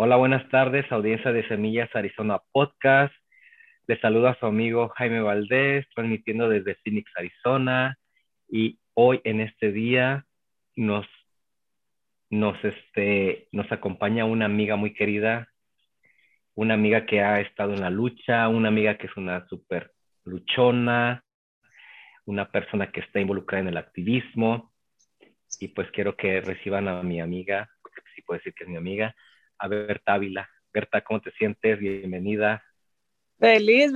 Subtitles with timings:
[0.00, 3.12] Hola, buenas tardes, audiencia de Semillas Arizona Podcast.
[3.88, 7.98] Les saluda a su amigo Jaime Valdés, transmitiendo desde Phoenix, Arizona.
[8.48, 10.24] Y hoy en este día
[10.76, 11.04] nos,
[12.30, 15.48] nos, este, nos acompaña una amiga muy querida,
[16.54, 19.90] una amiga que ha estado en la lucha, una amiga que es una súper
[20.24, 21.24] luchona,
[22.24, 24.72] una persona que está involucrada en el activismo.
[25.58, 27.68] Y pues quiero que reciban a mi amiga,
[28.14, 29.12] si puedo decir que es mi amiga,
[29.58, 30.48] a Berta Ávila.
[30.72, 31.78] Berta, ¿cómo te sientes?
[31.78, 32.62] Bienvenida.
[33.38, 33.92] Feliz,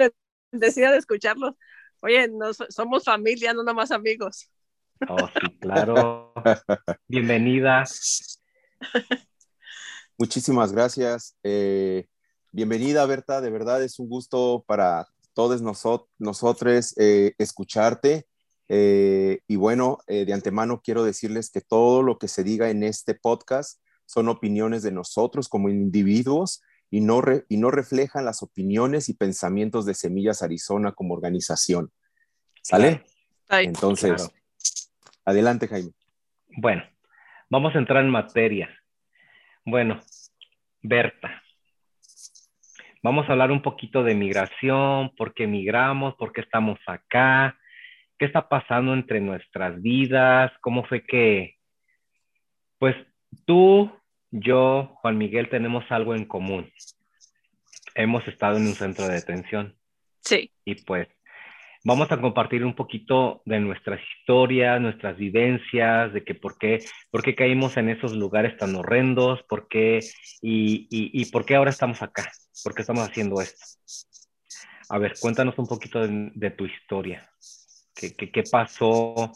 [0.51, 1.55] bendecida de escucharlos.
[2.01, 2.29] Oye,
[2.69, 4.51] somos familia, no nomás amigos.
[5.09, 6.33] Oh, sí, claro.
[7.09, 7.85] Bienvenida.
[10.19, 11.37] Muchísimas gracias.
[11.43, 12.07] Eh,
[12.51, 13.41] bienvenida, Berta.
[13.41, 15.63] De verdad es un gusto para todos
[16.19, 18.27] nosotros eh, escucharte.
[18.69, 22.83] Eh, y bueno, eh, de antemano quiero decirles que todo lo que se diga en
[22.83, 29.09] este podcast son opiniones de nosotros como individuos y no, y no reflejan las opiniones
[29.09, 31.91] y pensamientos de Semillas Arizona como organización.
[32.63, 33.03] ¿Sale?
[33.49, 34.31] Entonces,
[35.25, 35.93] adelante, Jaime.
[36.57, 36.83] Bueno,
[37.49, 38.69] vamos a entrar en materia.
[39.65, 40.01] Bueno,
[40.83, 41.43] Berta,
[43.05, 47.59] Vamos a hablar un poquito de migración, por qué migramos, por qué estamos acá,
[48.17, 51.57] qué está pasando entre nuestras vidas, cómo fue que,
[52.79, 52.95] pues
[53.45, 53.91] tú,
[54.31, 56.71] yo, Juan Miguel, tenemos algo en común.
[57.95, 59.77] Hemos estado en un centro de detención.
[60.21, 60.51] Sí.
[60.65, 61.09] Y pues
[61.85, 66.79] vamos a compartir un poquito de nuestras historias, nuestras vivencias, de que por qué,
[67.11, 70.01] por qué caímos en esos lugares tan horrendos, por qué
[70.41, 72.31] y, y, por qué ahora estamos acá,
[72.63, 73.65] por qué estamos haciendo esto.
[74.89, 77.29] A ver, cuéntanos un poquito de, tu historia.
[77.95, 79.33] ¿Qué, ¿Qué, qué, pasó?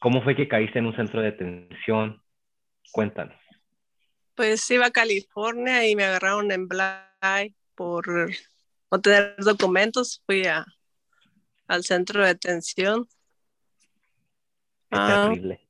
[0.00, 2.22] ¿Cómo fue que caíste en un centro de detención?
[2.92, 3.36] Cuéntanos.
[4.34, 8.06] Pues iba a California y me agarraron en Bly por
[8.90, 10.22] no tener documentos.
[10.26, 10.64] Fui a,
[11.66, 13.06] al centro de detención.
[14.90, 15.26] Qué ah.
[15.28, 15.68] terrible.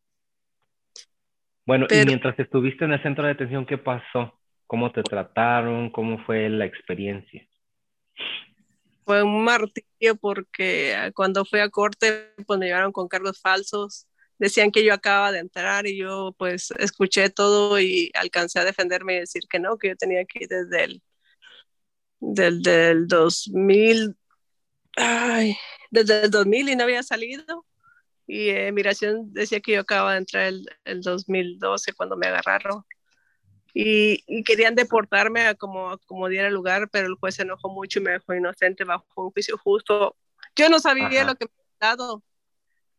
[1.69, 4.41] Bueno, y mientras estuviste en el centro de detención, ¿qué pasó?
[4.67, 5.91] ¿Cómo te trataron?
[5.91, 7.47] ¿Cómo fue la experiencia?
[9.05, 14.08] Fue un martirio porque ah, cuando fui a corte, pues me llevaron con cargos falsos.
[14.39, 19.17] Decían que yo acababa de entrar y yo pues escuché todo y alcancé a defenderme
[19.17, 21.03] y decir que no, que yo tenía que ir desde el
[22.21, 24.17] del, del 2000,
[24.97, 25.57] ay,
[25.91, 27.65] desde el 2000 y no había salido.
[28.27, 32.85] Y eh, migración decía que yo acababa de entrar el, el 2012 cuando me agarraron.
[33.75, 38.01] Y, y, querían deportarme a como, como diera lugar, pero el juez se enojó mucho
[38.01, 40.17] y me dejó inocente bajo un juicio justo.
[40.57, 42.23] Yo no sabía lo que me había dado.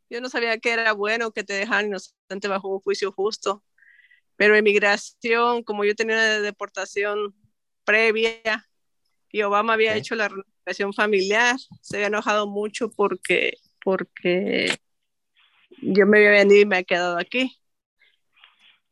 [0.09, 3.63] Yo no sabía que era bueno que te dejaran inocente bajo un juicio justo.
[4.35, 7.35] Pero inmigración, como yo tenía una deportación
[7.83, 8.67] previa
[9.31, 10.29] y Obama había hecho la
[10.95, 14.77] familiar, se había enojado mucho porque, porque
[15.81, 17.55] yo me había venido y me he quedado aquí.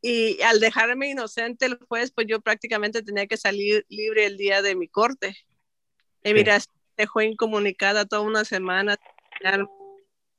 [0.01, 4.61] Y al dejarme inocente el juez, pues yo prácticamente tenía que salir libre el día
[4.61, 5.35] de mi corte.
[6.23, 6.59] Y mira,
[6.95, 8.97] dejó incomunicada toda una semana,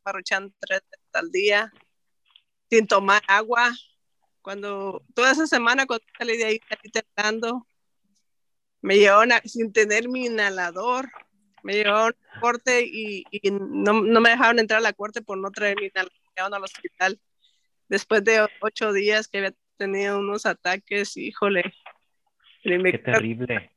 [0.09, 0.83] parruchando tres
[1.13, 1.71] al día,
[2.71, 3.73] sin tomar agua.
[4.41, 7.67] Cuando toda esa semana, cuando salí de ahí, salí tentando,
[8.81, 11.11] me llevaron sin tener mi inhalador
[11.63, 15.51] me llevaron a corte y, no, no, me dejaron entrar a la corte por no
[15.51, 17.21] traer mi al hospital.
[17.89, 21.75] Después de ocho días que había tenido unos ataques, híjole.
[22.63, 23.73] Qué terrible.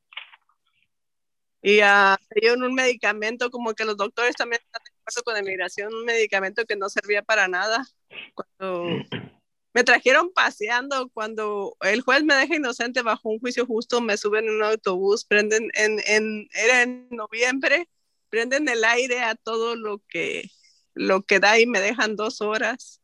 [1.64, 4.82] Y uh, me dieron un medicamento, como que los doctores también están
[5.20, 7.86] acuerdo con la inmigración, un medicamento que no servía para nada.
[8.34, 8.86] Cuando
[9.74, 14.46] me trajeron paseando, cuando el juez me deja inocente bajo un juicio justo, me suben
[14.46, 17.90] en un autobús, prenden, en, en, era en noviembre,
[18.30, 20.50] prenden el aire a todo lo que,
[20.94, 23.02] lo que da y me dejan dos horas.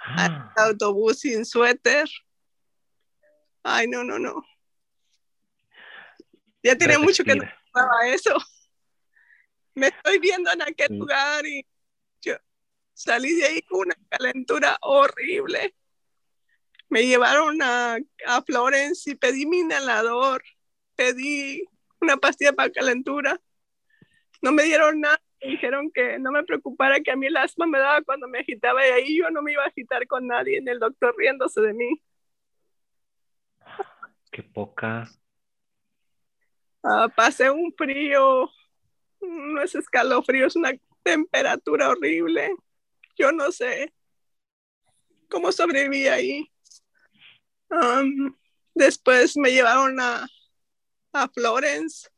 [0.00, 0.52] Ah.
[0.56, 2.08] autobús sin suéter.
[3.62, 4.42] Ay, no, no, no.
[6.62, 7.44] Ya tiene mucho que no
[8.06, 8.36] eso.
[9.78, 11.64] Me estoy viendo en aquel lugar y
[12.20, 12.34] yo
[12.92, 15.74] salí de ahí con una calentura horrible
[16.88, 20.42] me llevaron a, a Florence y pedí mi inhalador,
[20.96, 21.64] pedí
[22.00, 23.38] una pastilla para calentura.
[24.40, 27.66] No me dieron nada, me dijeron que no me preocupara que a mí el asma
[27.66, 30.58] me daba cuando me agitaba y ahí yo no me iba a agitar con nadie,
[30.58, 32.00] en el doctor riéndose de mí.
[34.30, 35.08] Qué poca.
[36.82, 38.50] Ah, pasé un frío,
[39.20, 40.72] no es escalofrío, es una
[41.02, 42.54] temperatura horrible.
[43.16, 43.92] Yo no sé
[45.28, 46.50] cómo sobreviví ahí
[48.74, 50.26] Después me llevaron a,
[51.12, 52.08] a Florence,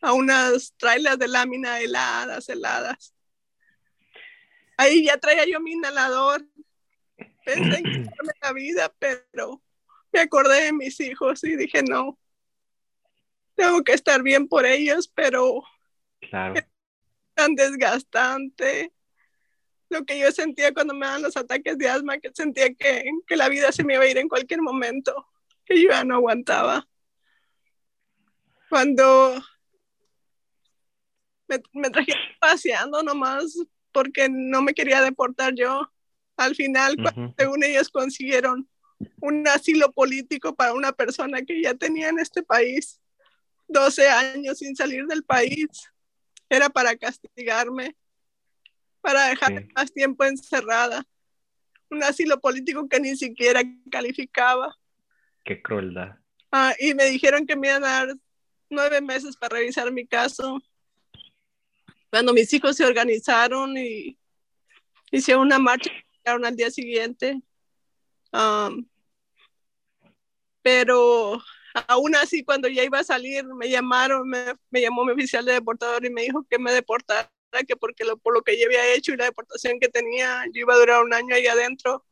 [0.00, 3.14] a unas trailers de lámina heladas, heladas.
[4.76, 6.46] Ahí ya traía yo mi inhalador.
[7.44, 9.62] Pensé en quitarme la vida, pero
[10.12, 12.18] me acordé de mis hijos y dije, no,
[13.54, 15.62] tengo que estar bien por ellos, pero
[16.28, 16.54] claro.
[17.34, 18.92] tan desgastante.
[19.88, 23.36] Lo que yo sentía cuando me daban los ataques de asma, que sentía que, que
[23.36, 25.28] la vida se me iba a ir en cualquier momento,
[25.66, 26.86] que yo ya no aguantaba.
[28.70, 29.42] Cuando
[31.46, 33.58] me, me trajeron paseando nomás
[33.92, 35.92] porque no me quería deportar yo.
[36.36, 38.68] Al final, cuando según ellos consiguieron
[39.20, 43.00] un asilo político para una persona que ya tenía en este país
[43.68, 45.68] 12 años sin salir del país,
[46.52, 47.96] era para castigarme,
[49.00, 49.68] para dejar Sí.
[49.74, 51.04] más tiempo encerrada.
[51.90, 54.76] Un asilo político que ni siquiera calificaba.
[55.44, 56.16] Qué crueldad.
[56.50, 58.14] Ah, y me dijeron que me iban a dar
[58.68, 60.62] nueve meses para revisar mi caso.
[62.10, 64.18] Cuando mis hijos se organizaron y
[65.10, 67.40] hicieron una marcha, llegaron al día siguiente.
[68.30, 68.86] Am,
[70.62, 71.42] pero
[71.88, 75.52] aún así, cuando ya iba a salir, me llamaron, me, me llamó mi oficial de
[75.52, 77.30] deportador y me dijo que me deportara,
[77.66, 80.60] que porque lo, por lo que yo había hecho y la deportación que tenía, yo
[80.62, 82.04] iba a durar un año ahí adentro.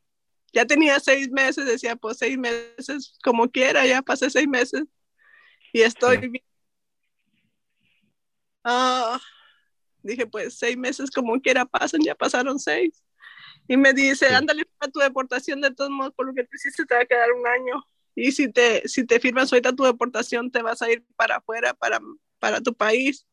[0.52, 4.82] Ya tenía seis meses, decía, pues seis meses, como quiera, ya pasé seis meses
[5.72, 6.44] y estoy bien.
[8.64, 9.20] Ah,
[10.02, 13.02] dije, pues seis meses como quiera pasan, ya pasaron seis.
[13.68, 16.84] Y me dice, ándale a tu deportación de todos modos, por lo que tú hiciste
[16.84, 17.84] te va a quedar un año.
[18.14, 21.74] Y si te, si te firmas ahorita tu deportación, te vas a ir para afuera,
[21.74, 22.00] para,
[22.38, 23.26] para tu país.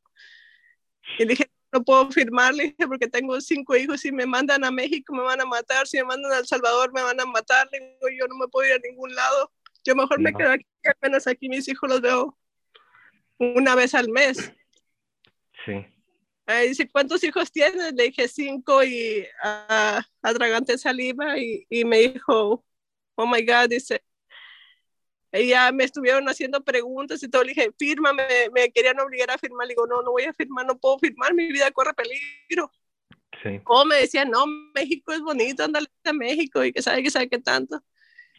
[1.17, 4.01] Y dije, no puedo firmar, le dije, porque tengo cinco hijos.
[4.01, 5.87] Si me mandan a México, me van a matar.
[5.87, 7.67] Si me mandan a El Salvador, me van a matar.
[7.71, 9.51] Le digo, yo no me puedo ir a ningún lado.
[9.83, 10.37] Yo mejor me No.
[10.37, 12.37] quedo aquí, apenas aquí mis hijos los veo
[13.39, 14.51] una vez al mes.
[15.65, 15.85] Sí.
[16.45, 17.93] Ahí dice, ¿cuántos hijos tienes?
[17.93, 22.63] Le dije cinco y uh, atraganté saliva y, y, me dijo,
[23.15, 24.01] oh my God, dice,
[25.37, 29.37] ella me estuvieron haciendo preguntas y todo, le dije, firma, me, me, querían obligar a
[29.37, 32.71] firmar, le digo, no, no voy a firmar, no puedo firmar, mi vida corre peligro.
[33.43, 33.61] Sí.
[33.65, 37.29] O me decían, no, México es bonito, ándale a México y que sabe que sabe
[37.29, 37.83] qué tanto.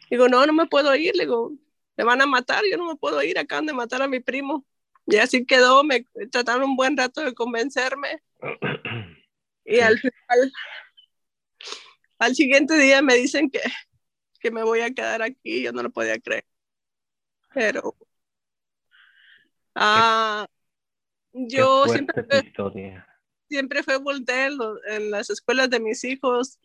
[0.09, 1.53] Digo, no, no me puedo ir, le digo,
[1.95, 4.65] me van a matar, yo no me puedo ir, acaban de matar a mi primo.
[5.05, 8.21] Y así quedó, me trataron un buen rato de convencerme.
[9.65, 9.81] Y sí.
[9.81, 10.53] al final,
[12.19, 13.61] al siguiente día me dicen que,
[14.39, 16.45] que me voy a quedar aquí, yo no lo podía creer.
[17.53, 17.95] Pero
[19.75, 20.47] ah,
[21.33, 23.03] yo siempre fue,
[23.47, 23.99] siempre fue
[24.87, 26.59] en las escuelas de mis hijos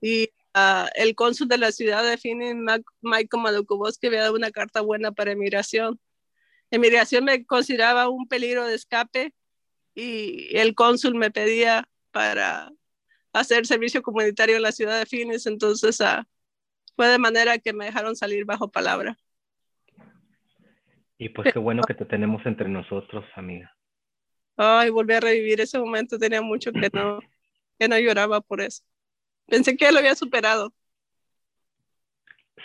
[0.00, 2.54] y uh, el cónsul de la ciudad de Phoenix,
[3.00, 6.00] Michael Madukovoski, había dado una carta buena para emigración
[6.74, 9.34] emigración me consideraba un peligro de escape
[9.94, 12.72] y el cónsul me pedía para
[13.32, 16.22] hacer servicio comunitario en la ciudad de Phoenix, entonces uh,
[16.96, 19.16] fue de manera que me dejaron salir bajo palabra.
[21.24, 23.74] Y pues qué bueno que te tenemos entre nosotros, amiga.
[24.58, 27.18] Ay, volví a revivir ese momento, tenía mucho que no,
[27.78, 28.84] que no lloraba por eso.
[29.46, 30.74] Pensé que lo había superado.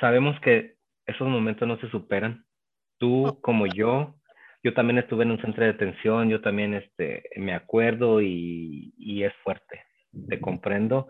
[0.01, 0.75] Sabemos que
[1.05, 2.45] esos momentos no se superan,
[2.97, 4.19] tú como yo,
[4.61, 9.23] yo también estuve en un centro de detención, yo también este, me acuerdo y, y,
[9.23, 9.85] es fuerte.
[10.27, 11.07] Te comprendo,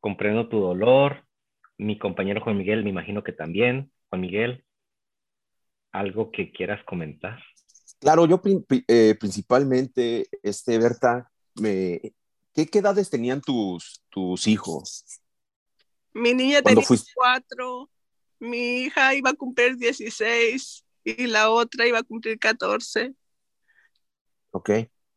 [0.00, 1.26] comprendo tu dolor.
[1.76, 3.92] Mi compañero Juan Miguel, me imagino que también.
[4.08, 4.65] Juan Miguel,
[5.96, 7.38] ¿algo que quieras comentar?
[7.98, 8.40] Claro, yo
[8.88, 12.12] eh, principalmente, este, Berta, me,
[12.52, 15.04] ¿qué, ¿qué, edades tenían tus, tus hijos?
[16.12, 17.12] Mi niña tenía fuiste?
[17.14, 17.90] cuatro,
[18.38, 23.14] mi hija iba a cumplir 16 y la otra iba a cumplir 14.
[24.50, 24.70] Ok.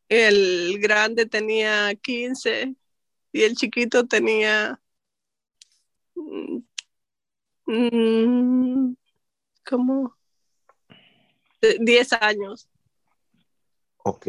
[0.07, 2.75] El grande tenía 15
[3.33, 4.81] y el chiquito tenía
[6.15, 6.59] mm,
[9.65, 10.18] como
[11.79, 12.69] 10 años.
[13.97, 14.27] Ok.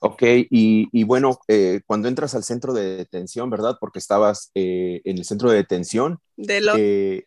[0.00, 3.78] Ok, y, y bueno, eh, cuando entras al centro de detención, ¿verdad?
[3.80, 6.74] Porque estabas eh, en el centro de detención de, lo...
[6.76, 7.26] eh,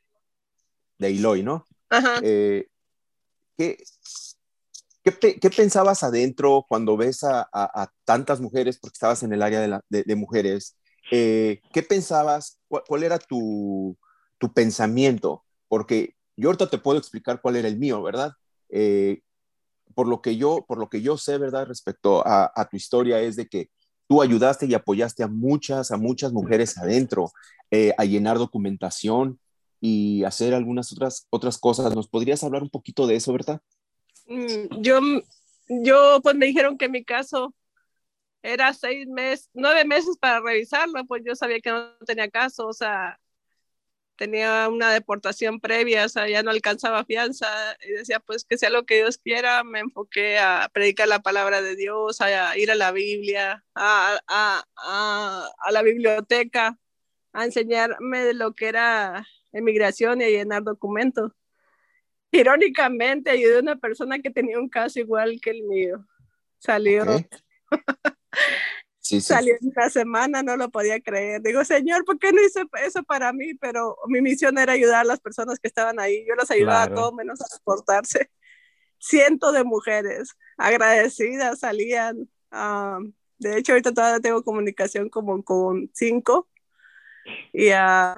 [0.99, 1.65] de Iloy, ¿no?
[1.89, 2.21] Ajá.
[2.21, 2.67] ¿Qué,
[3.57, 9.41] qué, qué, pensabas adentro cuando ves a, a, a, tantas mujeres, porque estabas en el
[9.41, 10.77] área de, la, de, de mujeres?
[11.11, 12.59] Eh, ¿Qué pensabas?
[12.67, 13.97] ¿Cuál, cuál era tu,
[14.37, 15.45] tu, pensamiento?
[15.67, 18.33] Porque yo ahorita te puedo explicar cuál era el mío, ¿verdad?
[18.69, 19.21] Eh,
[19.95, 21.67] por, lo que yo, por lo que yo sé, ¿verdad?
[21.67, 23.69] Respecto a, tu historia, es de que
[24.07, 27.31] tú ayudaste y apoyaste a muchas, a muchas mujeres adentro
[27.71, 29.39] eh, a llenar documentación,
[29.79, 31.93] y hacer algunas otras, otras cosas.
[31.95, 33.61] ¿Nos podrías hablar un poquito de eso, verdad?
[34.27, 34.99] Mm, yo,
[35.67, 37.53] yo, pues me dijeron que mi caso
[38.41, 42.73] era seis meses, nueve meses para revisarlo, pues yo sabía que no tenía caso, o
[42.73, 43.19] sea,
[44.17, 47.47] tenía una deportación previa, o sea, ya no alcanzaba fianza
[47.87, 51.61] y decía, pues que sea lo que Dios quiera, me enfoqué a predicar la palabra
[51.61, 56.77] de Dios, a ir a la Biblia, a, a, a, a la biblioteca,
[57.33, 61.31] a enseñarme de lo que era emigración y a llenar documentos.
[62.31, 66.05] Irónicamente, ayudé a una persona que tenía un caso igual que el mío.
[66.59, 67.05] Salió.
[69.21, 71.41] Salió en una semana, no lo podía creer.
[71.41, 73.53] Digo, Señor, ¿por qué no hice eso para mí?
[73.55, 76.25] Pero mi misión era ayudar a las personas que estaban ahí.
[76.27, 78.29] Yo las ayudaba a todos menos a soportarse.
[78.99, 82.29] Cientos de mujeres agradecidas salían.
[83.37, 86.49] de hecho, ahorita todavía tengo comunicación como con cinco.
[87.53, 88.15] Y uh,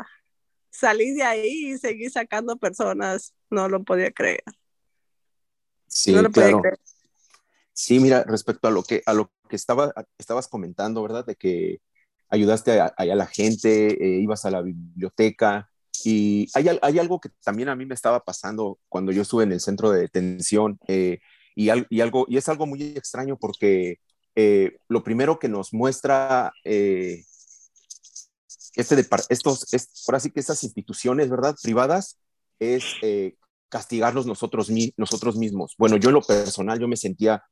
[0.70, 3.36] salí de ahí y seguí sacando personas.
[3.50, 4.44] No lo podía creer.
[5.88, 6.58] Sí, no lo claro.
[6.58, 6.80] Podía creer.
[7.74, 11.26] Sí, mira, respecto a lo que, a lo que estaba, estabas comentando, ¿verdad?
[11.26, 11.82] De que
[12.30, 15.70] ayudaste a, la gente, eh, ibas a la biblioteca.
[16.06, 19.52] Y hay, hay, algo que también a mí me estaba pasando cuando yo estuve en
[19.52, 21.20] el centro de detención eh,
[21.56, 24.00] y, y, algo, y es algo muy extraño porque
[24.36, 27.26] eh, lo primero que nos muestra este
[28.96, 31.58] de, estos, es, ahora sí que estas instituciones, ¿verdad?
[31.62, 32.18] Privadas,
[32.60, 32.86] es
[33.68, 35.76] castigarnos nosotros, nosotros mismos.
[35.78, 37.44] Bueno, yo en lo personal, yo me sentía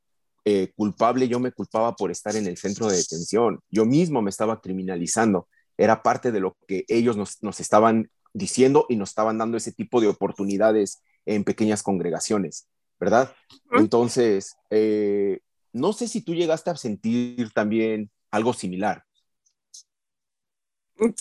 [0.50, 3.60] eh, culpable, yo me culpaba por estar en el centro de detención.
[3.70, 5.50] Yo mismo me estaba criminalizando.
[5.76, 10.00] Era parte de lo que ellos nos, estaban diciendo y nos estaban dando ese tipo
[10.00, 13.36] de oportunidades en pequeñas congregaciones, ¿verdad?
[13.74, 15.42] Entonces, eh,
[15.74, 19.04] no sé si tú llegaste a sentir también algo similar.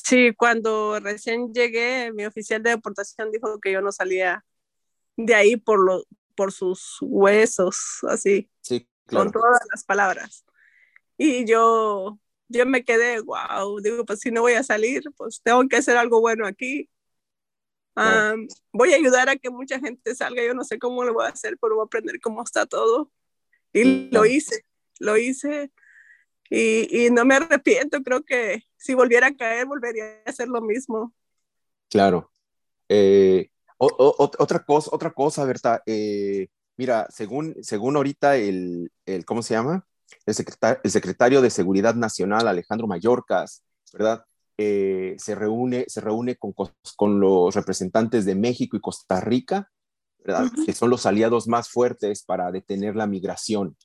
[0.04, 4.44] Sí, cuando recién llegué, mi oficial de deportación dijo que yo no salía
[5.16, 6.04] de ahí por, lo,
[6.36, 8.48] por sus huesos, así.
[8.60, 10.44] Sí, con todas las palabras.
[11.16, 15.66] Y yo, yo me quedé, wow, digo, pues si no voy a salir, pues tengo
[15.68, 16.88] que hacer algo bueno aquí.
[18.72, 21.30] voy a ayudar a que mucha gente salga, yo no sé cómo lo voy a
[21.30, 23.10] hacer, pero voy a aprender cómo está todo.
[23.72, 24.64] Y lo hice,
[24.98, 25.70] lo hice.
[26.48, 30.60] Y, y, no me arrepiento, creo que si volviera a caer, volvería a hacer lo
[30.60, 31.12] mismo.
[31.90, 32.30] Claro.
[32.88, 39.54] Eh, otra cosa, otra cosa, Berta, eh, Mira, según, según ahorita el, el ¿cómo se
[39.54, 39.86] llama?
[40.24, 44.24] El secretario, el secretario de Seguridad Nacional, Alejandro Mayorkas, ¿verdad?
[44.58, 46.54] Eh, se reúne, se reúne con,
[46.96, 49.70] con, los representantes de México y Costa Rica,
[50.24, 50.50] ¿verdad?
[50.64, 53.76] Que son los aliados más fuertes para detener la migración,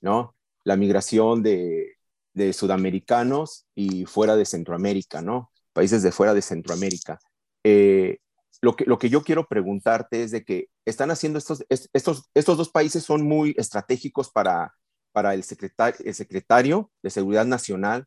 [0.00, 0.34] ¿no?
[0.64, 1.96] La migración de,
[2.32, 5.50] de sudamericanos y fuera de Centroamérica, ¿no?
[5.72, 7.18] Países de fuera de Centroamérica.
[7.64, 8.18] Eh,
[8.62, 12.56] lo que, lo que yo quiero preguntarte es de que están haciendo estos, estos, estos
[12.56, 14.74] dos países son muy estratégicos para,
[15.12, 18.06] para el, secretario, el secretario de Seguridad Nacional.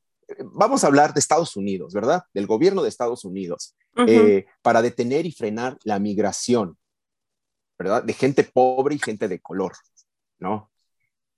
[0.53, 2.24] Vamos a hablar de Estados Unidos, ¿verdad?
[2.34, 3.75] Del gobierno de Estados Unidos,
[4.08, 6.77] eh, para detener y frenar la migración,
[7.77, 8.03] ¿verdad?
[8.03, 9.74] De gente pobre y gente de color,
[10.39, 10.72] ¿no?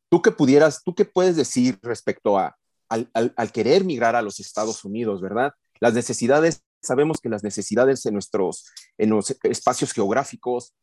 [0.10, 2.58] ¿Tú qué pudieras, tú qué puedes decir respecto a,
[2.90, 5.54] al, al, al querer migrar a los Estados Unidos, ¿verdad?
[5.80, 8.66] Las necesidades sabemos que las necesidades en nuestros
[8.98, 10.74] en los espacios geográficos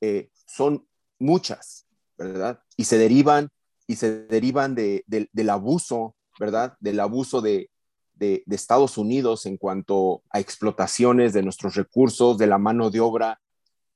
[0.00, 0.86] eh, son
[1.18, 1.86] muchas,
[2.16, 2.62] ¿verdad?
[2.76, 3.50] Y se derivan,
[3.86, 6.76] y se derivan de, del abuso, ¿verdad?
[6.80, 7.70] Del abuso de,
[8.14, 13.40] de, Estados Unidos en cuanto a explotaciones de nuestros recursos, de la mano de obra.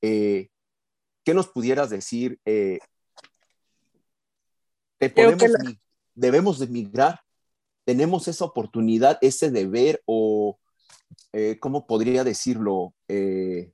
[0.00, 0.48] Eh,
[1.24, 2.40] ¿Qué nos pudieras decir?
[2.44, 2.78] Eh,
[6.14, 7.20] ¿Debemos de migrar?
[7.84, 10.58] ¿Tenemos esa oportunidad, ese deber o
[11.32, 12.94] eh, ¿cómo podría decirlo?
[13.08, 13.72] Eh,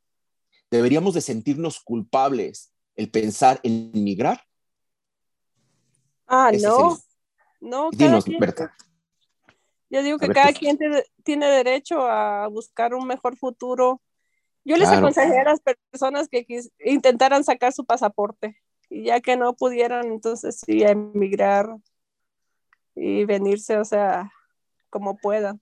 [0.70, 4.42] ¿Deberíamos de sentirnos culpables el pensar en migrar?
[6.26, 6.98] Ah, no.
[7.60, 8.74] No, Dinos, Berta.
[9.90, 10.78] Yo digo que cada quien
[11.24, 14.02] tiene derecho a buscar un mejor futuro.
[14.64, 16.46] Yo les aconsejaría a las personas que
[16.84, 21.74] intentaran sacar su pasaporte y ya que no pudieran, entonces sí, emigrar
[22.94, 24.30] y venirse, o sea,
[24.90, 25.60] como puedan.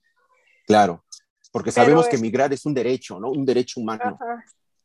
[0.65, 1.03] Claro,
[1.51, 3.29] porque sabemos que migrar es un derecho, ¿no?
[3.31, 4.17] Un derecho humano.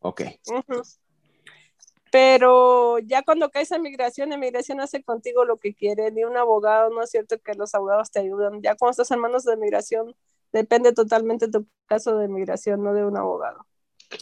[0.00, 0.22] Ok.
[2.10, 6.36] Pero ya cuando caes en migración, en migración hace contigo lo que quiere, ni un
[6.36, 8.60] abogado, no es cierto que los abogados te ayudan.
[8.60, 10.14] Ya cuando estás en manos de migración,
[10.52, 13.66] depende totalmente tu caso de migración, no de un abogado.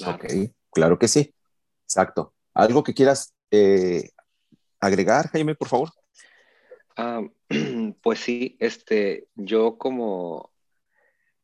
[0.06, 0.24] Ok,
[0.70, 1.34] claro que sí.
[1.84, 2.32] Exacto.
[2.54, 4.10] ¿Algo que quieras eh,
[4.78, 5.90] agregar, Jaime, por favor?
[6.96, 7.22] Ah,
[8.02, 10.49] pues sí, este, yo como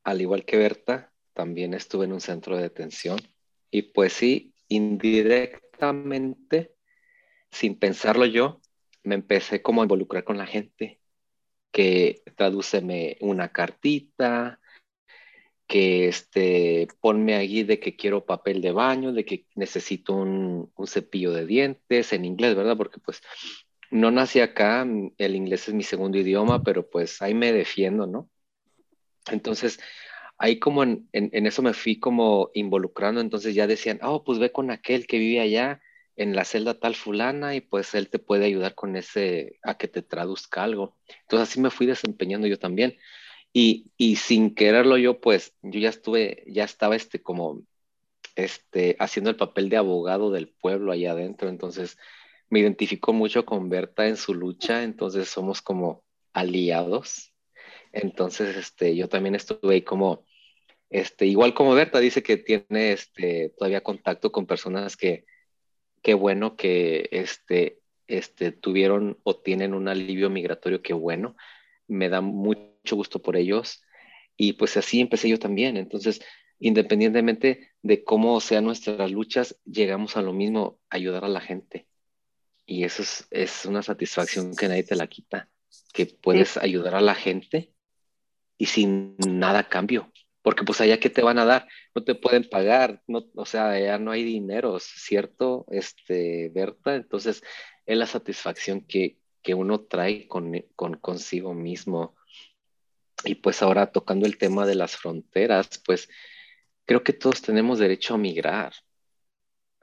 [0.06, 3.18] al igual que Berta, también estuve en un centro de detención
[3.72, 6.76] Y pues sí, indirectamente,
[7.50, 8.60] sin pensarlo yo,
[9.02, 11.00] me empecé como a involucrar con la gente,
[11.72, 14.60] que tradúceme una cartita,
[15.66, 20.86] que este, ponme allí de que quiero papel de baño, de que necesito un, un,
[20.86, 22.76] cepillo de dientes en inglés, ¿verdad?
[22.76, 23.22] Porque pues
[23.90, 24.86] no nací acá,
[25.18, 28.30] el inglés es mi segundo idioma, pero pues ahí me defiendo, ¿no?
[29.30, 29.78] Entonces,
[30.38, 34.70] ahí como en, eso me fui como involucrando, entonces ya decían, oh, pues ve con
[34.70, 35.80] aquel que vive allá
[36.16, 39.88] en la celda tal fulana y pues él te puede ayudar con ese, a que
[39.88, 40.96] te traduzca algo.
[41.22, 42.96] Entonces así me fui desempeñando yo también.
[43.52, 47.62] Y, y sin quererlo yo, pues yo ya estuve, ya estaba este como,
[48.34, 51.98] este, haciendo el papel de abogado del pueblo allá adentro, entonces
[52.50, 57.32] me identifico mucho con Berta en su lucha, entonces somos como aliados.
[57.96, 60.26] Entonces, este, yo también estuve ahí como,
[60.90, 65.24] este, igual como Berta dice que tiene este, todavía contacto con personas que,
[66.02, 71.36] qué bueno que este, este, tuvieron o tienen un alivio migratorio, qué bueno.
[71.88, 73.82] Me da mucho gusto por ellos.
[74.36, 75.78] Y pues así empecé yo también.
[75.78, 76.20] Entonces,
[76.58, 81.86] independientemente de cómo sean nuestras luchas, llegamos a lo mismo, ayudar a la gente.
[82.66, 85.48] Y eso es, es una satisfacción que nadie te la quita,
[85.94, 87.72] que puedes ayudar a la gente
[88.58, 90.10] y sin nada cambio
[90.46, 93.76] porque pues allá que te van a dar, no te pueden pagar, no, o sea,
[93.80, 95.66] ya no hay dinero, ¿cierto?
[95.72, 97.42] Este, Berta, entonces
[97.84, 102.14] es la satisfacción que, que uno trae con, con, consigo mismo.
[103.24, 106.08] Y pues ahora tocando el tema de las fronteras, pues
[106.84, 108.72] creo que todos tenemos derecho a migrar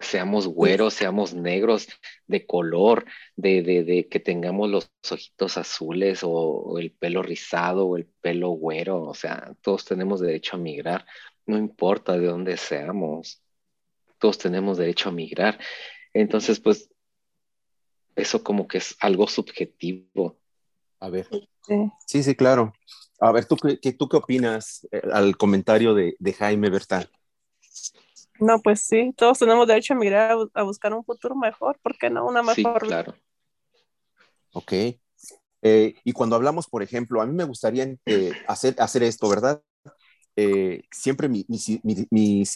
[0.03, 1.87] seamos güeros, seamos negros,
[2.27, 3.05] de color,
[3.35, 9.01] de, de, que tengamos los ojitos azules o, el pelo rizado o el pelo güero,
[9.01, 11.05] o sea, todos tenemos derecho a migrar,
[11.45, 13.41] no importa de dónde seamos,
[14.19, 15.59] todos tenemos derecho a migrar.
[16.13, 16.89] Entonces, pues,
[18.15, 20.37] eso como que es algo subjetivo.
[20.99, 21.27] A ver.
[22.05, 22.73] Sí, sí, claro.
[23.19, 27.09] A ver, ¿tú, qué, tú qué opinas eh, al comentario de, de Jaime Bertal?
[28.39, 32.09] No, pues sí, todos tenemos derecho a migrar a, buscar un futuro mejor, ¿por qué
[32.09, 32.25] no?
[32.25, 32.55] Una mejor.
[32.55, 33.15] Sí, claro.
[34.53, 34.73] Ok.
[35.61, 39.61] Eh, y cuando hablamos, por ejemplo, a mí me gustaría eh, hacer, hacer esto, ¿verdad?
[40.35, 41.45] Eh, siempre mi,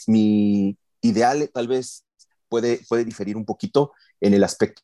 [0.06, 2.04] mi, ideal tal vez
[2.48, 4.82] puede, puede diferir un poquito en el aspecto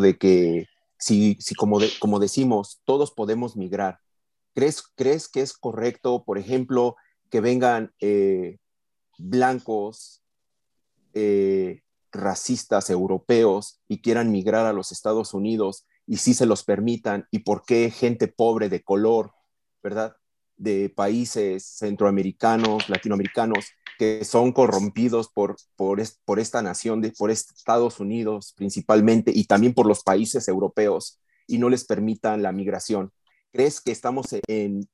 [0.00, 0.66] de que
[0.98, 3.98] si, si como, como decimos, todos podemos migrar,
[4.54, 6.96] ¿crees, ¿crees que es correcto, por ejemplo,
[7.30, 7.92] que vengan
[9.18, 10.23] blancos
[11.14, 17.26] eh, racistas europeos y quieran migrar a los Estados Unidos y si se los permitan
[17.30, 19.32] y por qué gente pobre de color,
[19.82, 20.16] ¿verdad?
[20.56, 23.66] De países centroamericanos, latinoamericanos,
[23.98, 26.00] que son corrompidos por, por,
[26.40, 31.68] esta nación, de, por Estados Unidos principalmente y también por los países europeos y no
[31.68, 33.12] les permitan la migración.
[33.52, 34.88] ¿Crees que estamos en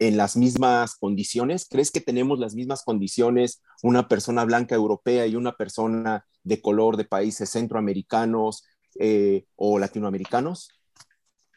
[0.00, 1.66] las mismas condiciones?
[1.68, 6.96] ¿Crees que tenemos las mismas condiciones una persona blanca europea y una persona de color
[6.96, 8.64] de países centroamericanos
[8.98, 10.70] eh, o latinoamericanos?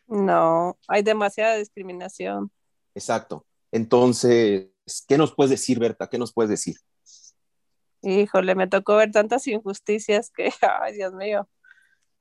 [0.07, 2.51] No, hay demasiada discriminación.
[2.93, 3.45] Exacto.
[3.71, 4.69] Entonces,
[5.07, 6.07] ¿qué nos puedes decir, Berta?
[6.07, 6.75] ¿Qué nos puedes decir?
[8.01, 10.51] Híjole, me tocó ver tantas injusticias que,
[10.81, 11.47] ay, Dios mío,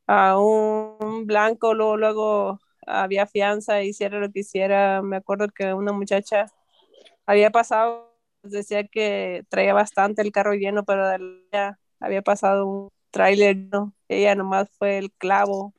[0.07, 5.03] a un blanco luego, luego había fianza, hiciera lo que hiciera.
[5.03, 6.47] Me acuerdo que una muchacha
[7.27, 11.05] había pasado, decía que traía bastante el carro lleno, pero
[12.01, 13.95] había pasado un tráiler, ¿no?
[14.09, 15.75] ella nomás fue el clavo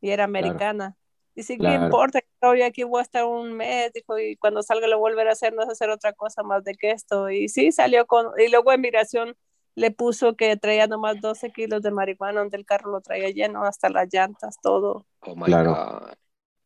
[0.00, 0.96] y era americana.
[1.34, 2.20] Y sí, ¿qué importa?
[2.40, 5.54] Todavía aquí voy a estar un mes, dijo, y cuando salga lo volveré a hacer,
[5.54, 7.30] no es hacer otra cosa más de que esto.
[7.30, 9.36] Y sí, salió con, y luego en migración
[9.74, 13.64] le puso que traía nomás 12 kilos de marihuana, donde el carro lo traía lleno,
[13.64, 15.06] hasta las llantas, todo.
[15.20, 16.12] Oh my God.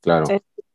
[0.07, 0.25] Claro.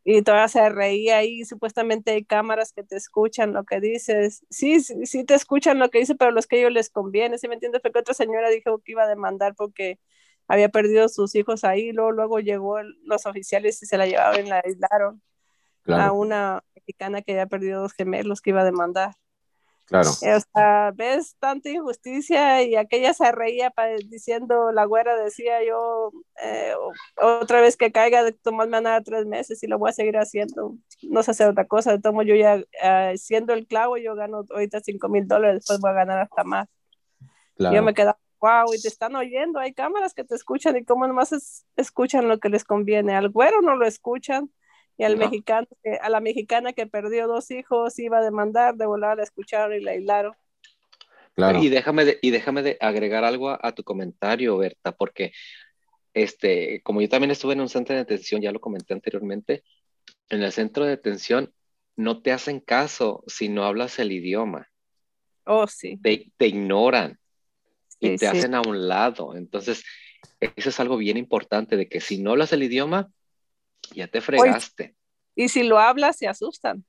[0.04, 4.44] Y todavía se reía ahí, supuestamente hay cámaras que te escuchan lo que dices.
[4.50, 7.38] Sí, sí, sí te escuchan lo que dice, pero los que a ellos les conviene,
[7.38, 7.82] ¿sí me entiendes?
[7.82, 10.00] Porque otra señora dijo que iba a demandar porque
[10.48, 14.50] había perdido sus hijos ahí, luego, luego llegó los oficiales y se la llevaron y
[14.50, 15.22] la aislaron
[15.86, 19.14] a una mexicana que había perdido dos gemelos que iba a demandar.
[19.92, 20.10] Claro.
[20.10, 23.74] O sea, ves tanta injusticia y aquella se reía
[24.08, 26.74] diciendo, la güera decía yo, eh,
[27.22, 30.78] otra vez que caiga, tomarme a nada tres meses y lo voy a seguir haciendo.
[31.02, 32.00] No sé hacer otra cosa.
[32.00, 35.92] Tomo yo ya, uh, siendo el clavo, yo gano ahorita cinco mil dólares, después voy
[35.92, 36.70] a ganar hasta más.
[37.58, 37.76] Claro.
[37.76, 41.06] Yo me quedo, wow, y te están oyendo, hay cámaras que te escuchan y cómo
[41.06, 43.14] nomás escuchan lo que les conviene.
[43.14, 44.50] Al güero no lo escuchan
[45.02, 45.68] y al mexicano,
[46.00, 49.80] a la mexicana que perdió dos hijos iba a demandar, de volar la escucharon y
[49.80, 50.36] la aislaron.
[51.60, 55.32] Y déjame de, y déjame de agregar algo a, tu comentario, Berta, porque
[56.14, 59.64] este, como yo también estuve en un centro de detención, ya lo comenté anteriormente,
[60.30, 61.52] en el centro de detención
[61.96, 64.70] no te hacen caso si no hablas el idioma.
[65.46, 65.98] Oh, sí.
[65.98, 67.18] Te, te ignoran
[68.00, 69.36] y te hacen a un lado.
[69.36, 69.84] Entonces,
[70.40, 73.10] eso es algo bien importante, de que si no hablas el idioma,
[73.94, 74.96] ya te fregaste.
[75.36, 76.86] y si lo hablas, se asustan.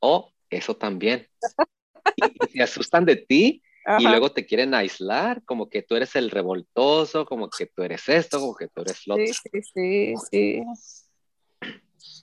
[0.00, 1.28] Oh, eso también.
[2.16, 3.62] y, se asustan de ti
[3.98, 8.08] y luego te quieren aislar, como que tú eres el revoltoso, como que tú eres
[8.08, 9.26] esto, como que tú eres lo otro.
[9.26, 10.62] Sí, sí, sí.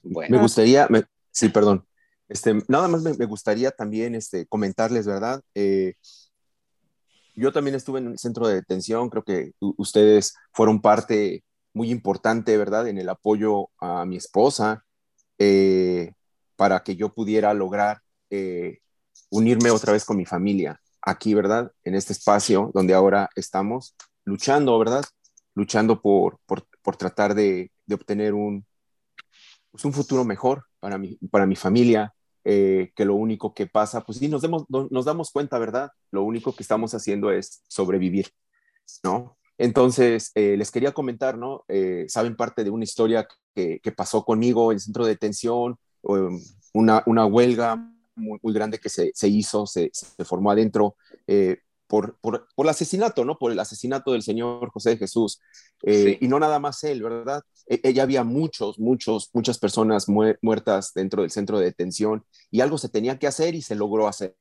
[0.03, 0.37] Bueno.
[0.37, 0.87] Me gustaría,
[1.31, 1.85] sí, perdón.
[2.29, 5.41] Este, nada más me, gustaría también este, comentarles, ¿verdad?
[5.55, 5.93] Eh,
[7.35, 11.43] yo también estuve en un centro de detención, creo que ustedes fueron parte
[11.77, 12.87] muy importante, ¿verdad?
[12.87, 14.83] En el apoyo a mi esposa
[15.37, 16.11] eh,
[16.55, 18.79] para que yo pudiera lograr eh,
[19.29, 21.71] unirme otra vez con mi familia aquí, ¿verdad?
[21.83, 25.05] En este espacio donde ahora estamos luchando, ¿verdad?
[25.55, 28.65] Luchando por, por, tratar de, de obtener un,
[29.71, 32.13] pues un futuro mejor para mi, para mi familia,
[32.43, 35.91] eh, que lo único que pasa, pues sí, nos, demos, nos damos cuenta, ¿verdad?
[36.11, 38.29] Lo único que estamos haciendo es sobrevivir,
[39.03, 39.37] ¿no?
[39.57, 41.65] Entonces, eh, les quería comentar, ¿no?
[41.67, 45.77] Eh, saben parte de una historia que, que, pasó conmigo en el centro de detención,
[46.73, 52.17] una, una huelga muy, grande que se, se hizo, se, se, formó adentro eh, por,
[52.19, 53.37] por, por, el asesinato, ¿no?
[53.37, 55.39] Por el asesinato del Señor José de Jesús.
[55.83, 57.43] Y no nada más él, ¿verdad?
[57.67, 62.77] E, ella había muchos, muchos, muchas personas muertas dentro del centro de detención y algo
[62.77, 64.35] se tenía que hacer y se logró hacer,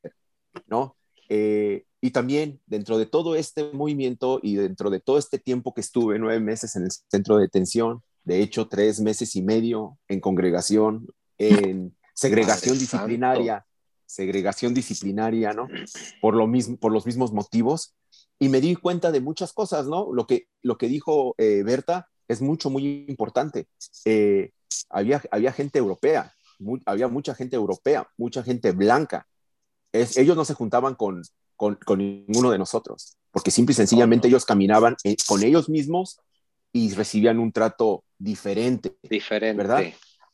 [0.67, 0.96] ¿no?
[1.29, 5.81] Eh, y también dentro de todo este movimiento y dentro de todo este tiempo que
[5.81, 10.21] estuve, nueve meses en el centro de detención, de hecho tres meses y medio en
[10.21, 11.09] congregación,
[11.39, 13.65] en segregación disciplinaria,
[14.07, 15.69] segregación disciplinaria, ¿no?
[16.21, 17.95] Por, lo mismo, por los mismos motivos.
[18.39, 20.13] Y me di cuenta de muchas cosas, ¿no?
[20.13, 23.69] Lo que, lo que dijo eh, Berta es mucho, muy importante.
[24.05, 24.51] Eh,
[24.89, 26.33] había, había gente europea,
[26.85, 29.27] había mucha gente europea, mucha gente blanca.
[29.93, 31.23] Es, ellos no se juntaban con,
[31.57, 36.21] con, con, ninguno de nosotros, porque simple y sencillamente ellos caminaban eh, con ellos mismos
[36.73, 38.97] y recibían un trato diferente.
[39.03, 39.57] Diferente.
[39.57, 39.85] ¿Verdad?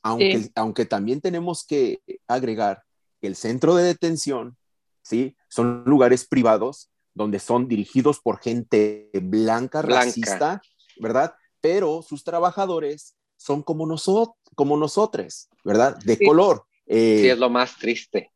[0.02, 2.82] Aunque, aunque también tenemos que agregar
[3.20, 4.56] que el centro de detención,
[5.02, 5.36] ¿sí?
[5.48, 10.60] Son lugares privados donde son dirigidos por gente blanca, racista,
[10.98, 11.34] ¿verdad?
[11.60, 15.96] Pero sus trabajadores son como, nosotros, como nosotros, ¿verdad?
[16.04, 16.64] De color.
[16.86, 18.31] Eh, sí, es lo más triste.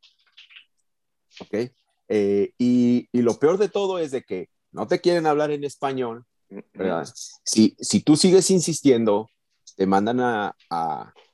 [1.40, 1.70] Ok.
[2.08, 5.64] Eh, y, y, lo peor de todo es de que no te quieren hablar en
[5.64, 6.24] español,
[6.72, 7.08] ¿verdad?
[7.44, 9.28] Si, si tú sigues insistiendo,
[9.76, 10.54] te mandan a,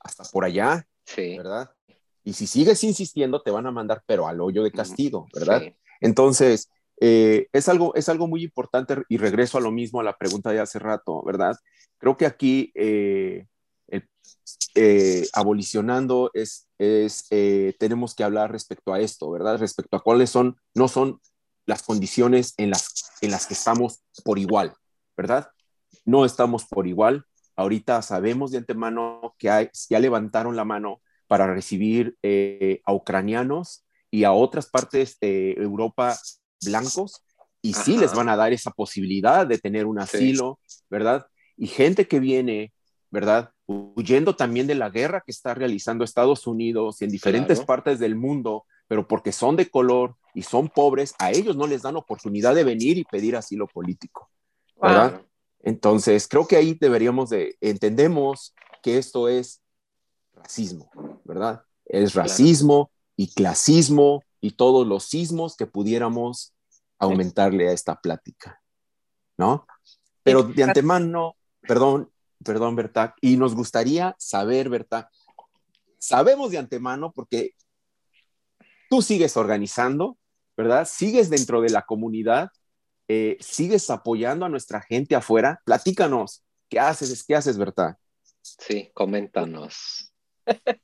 [0.01, 1.37] hasta por allá, sí.
[1.37, 1.71] ¿verdad?
[2.25, 5.63] Y si sigues insistiendo, te van a mandar, pero al hoyo de castigo, ¿verdad?
[6.01, 10.17] Entonces, eh, es, algo, es algo muy importante y regreso a lo mismo, a la
[10.17, 11.57] pregunta de hace rato, ¿verdad?
[11.99, 13.47] Creo que aquí eh,
[14.75, 17.29] eh, abolicionando es, es
[17.79, 19.59] tenemos que hablar respecto a esto, ¿verdad?
[19.59, 21.21] Respecto a cuáles son, no son
[21.67, 24.75] las condiciones en las, en las que estamos por igual,
[25.17, 25.49] ¿verdad?
[26.05, 27.27] No estamos por igual,
[27.57, 34.25] Ahorita sabemos de antemano que ya levantaron la mano para recibir eh, a ucranianos y
[34.25, 36.19] a otras partes de Europa
[36.65, 37.25] blancos
[37.61, 40.59] y sí les van a dar esa posibilidad de tener un asilo,
[40.91, 41.27] ¿verdad?
[41.57, 42.73] Y gente que viene,
[43.11, 43.51] ¿verdad?
[43.95, 48.17] Huyendo también de la guerra que está realizando Estados Unidos y en diferentes partes del
[48.17, 52.55] mundo, pero porque son de color y son pobres, a ellos no les dan oportunidad
[52.55, 54.31] de venir y pedir asilo político,
[54.81, 55.23] ¿verdad?
[55.63, 59.63] Entonces, creo que ahí deberíamos de, entendemos que esto es
[60.35, 60.91] racismo,
[61.25, 61.65] ¿verdad?
[61.85, 66.53] Es racismo y clasismo y todos los sismos que pudiéramos
[66.99, 68.61] aumentarle a esta plática,
[69.37, 69.67] ¿no?
[70.23, 72.12] Pero de antemano, perdón,
[72.45, 75.11] perdón, Berta, y nos gustaría saber, Berta,
[75.99, 77.55] sabemos de antemano porque
[78.89, 80.19] tú sigues organizando,
[80.57, 80.87] ¿verdad?
[80.87, 82.51] Sigues dentro de la comunidad
[83.15, 85.61] eh, ¿Sigues apoyando a nuestra gente afuera?
[85.67, 86.43] Platícanos.
[86.71, 87.25] ¿Qué haces?
[87.27, 87.99] ¿Qué haces, Berta?
[88.41, 90.15] Sí, coméntanos.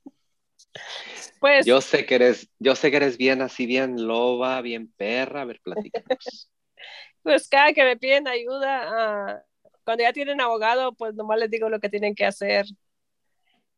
[1.40, 5.42] pues yo sé que eres, yo sé que eres bien así, bien loba, bien perra.
[5.42, 6.50] A ver, platícanos.
[7.22, 9.42] pues cada que me piden ayuda, ah,
[9.88, 12.66] cuando ya tienen abogado, pues nomás les digo lo que tienen que hacer.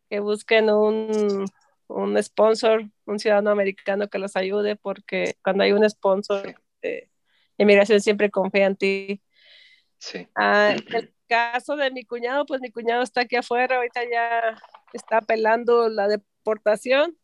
[0.08, 1.44] Que busquen un,
[1.86, 7.08] un sponsor, un ciudadano americano que los ayude, porque cuando hay un sponsor, eh,
[7.58, 9.22] inmigración siempre confía en ti.
[9.98, 10.26] Sí.
[10.34, 14.60] Ah, en el caso de mi cuñado, pues mi cuñado está aquí afuera, ahorita ya
[14.92, 17.16] está apelando la deportación.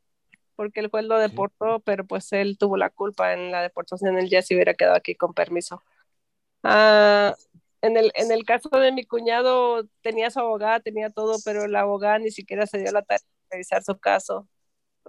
[0.55, 4.31] porque el juez lo deportó, pero pues él tuvo la culpa en la deportación, él
[4.31, 5.83] ya se hubiera quedado aquí con permiso.
[6.63, 7.35] Ah,
[7.83, 11.81] en, el, en el caso de mi cuñado, tenía su abogada, tenía todo, pero la
[11.81, 14.49] abogada ni siquiera se dio la tarea de revisar su caso.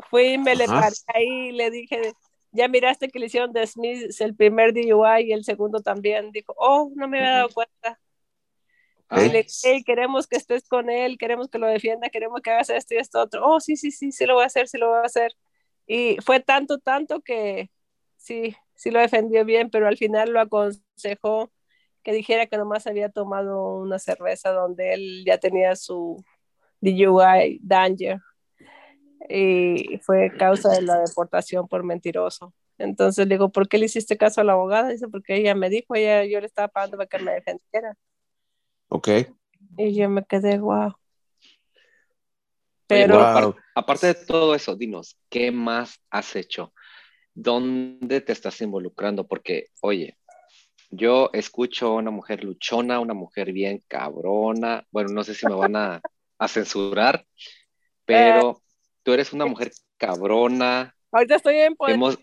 [0.10, 2.14] Fui y me le paré ahí y le dije,
[2.52, 6.32] ya miraste que le hicieron de Smith el primer DUI y el segundo también.
[6.32, 8.00] Dijo, oh, no me había dado cuenta.
[9.12, 12.70] Y le dije, queremos que estés con él, queremos que lo defienda, queremos que hagas
[12.70, 13.48] esto y esto otro.
[13.48, 15.34] Oh, sí, sí, sí, sí lo voy a hacer, sí lo voy a hacer.
[15.88, 17.72] Y fue tanto, tanto que
[18.18, 21.52] sí, sí lo defendió bien, pero al final lo aconsejó
[22.04, 26.24] que dijera que nomás había tomado una cerveza donde él ya tenía su
[26.82, 28.20] DUI danger
[29.30, 32.54] y fue causa de la deportación por mentiroso.
[32.78, 34.90] Entonces le digo, ¿por qué le hiciste caso a la abogada?
[34.90, 37.98] Dice, porque ella me dijo, ella, yo le estaba pagando para que me defendiera.
[38.90, 39.10] Ok.
[39.78, 40.94] Y yo me quedé, wow.
[42.86, 43.20] Pero
[43.76, 46.74] aparte, de todo eso, dinos, ¿qué más has hecho?
[47.34, 49.28] ¿Dónde te estás involucrando?
[49.28, 50.18] Porque, oye,
[50.90, 54.86] yo escucho a una mujer luchona, una mujer bien cabrona.
[54.92, 56.02] Bueno, no sé si me van a,
[56.48, 57.26] censurar,
[58.06, 58.62] pero
[59.04, 60.96] tú eres una mujer cabrona.
[61.12, 62.18] Ahorita estoy empoderada.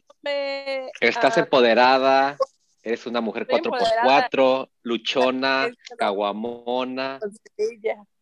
[1.01, 2.37] Estás empoderada.
[2.83, 7.19] Eres una mujer 4x4, luchona, caguamona.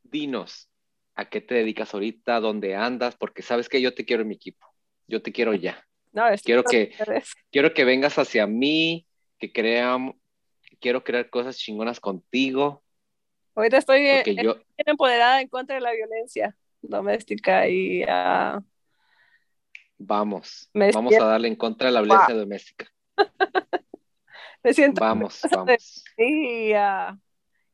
[0.04, 0.68] Dinos,
[1.16, 2.38] ¿a qué te dedicas ahorita?
[2.38, 3.16] ¿Dónde andas?
[3.16, 4.66] Porque sabes que yo te quiero en mi equipo.
[5.08, 5.84] Yo te quiero ya.
[6.12, 6.94] No, quiero que,
[7.50, 9.06] quiero que vengas hacia mí,
[9.38, 10.14] que crean,
[10.82, 12.82] quiero crear cosas chingonas contigo.
[13.54, 14.06] Ahorita estoy
[14.76, 18.60] empoderada en contra de la violencia doméstica y uh,
[19.96, 22.92] vamos, vamos a darle en contra de la violencia doméstica.
[24.62, 26.04] me siento vamos, vamos.
[26.16, 27.16] Sí, uh,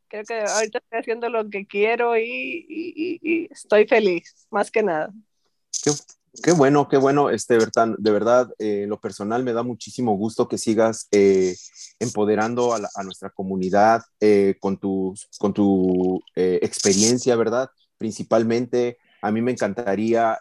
[0.09, 4.83] creo que ahorita estoy haciendo lo que quiero y, y, y, estoy feliz, más que
[4.83, 5.11] nada.
[5.83, 5.91] Qué,
[6.43, 7.95] qué bueno, qué bueno, este, Bertán.
[7.99, 11.55] De verdad, eh, lo personal me da muchísimo gusto que sigas eh,
[11.99, 17.69] empoderando a, nuestra comunidad eh, con, tu, con tu experiencia, ¿verdad?
[17.97, 20.39] Principalmente, a mí me encantaría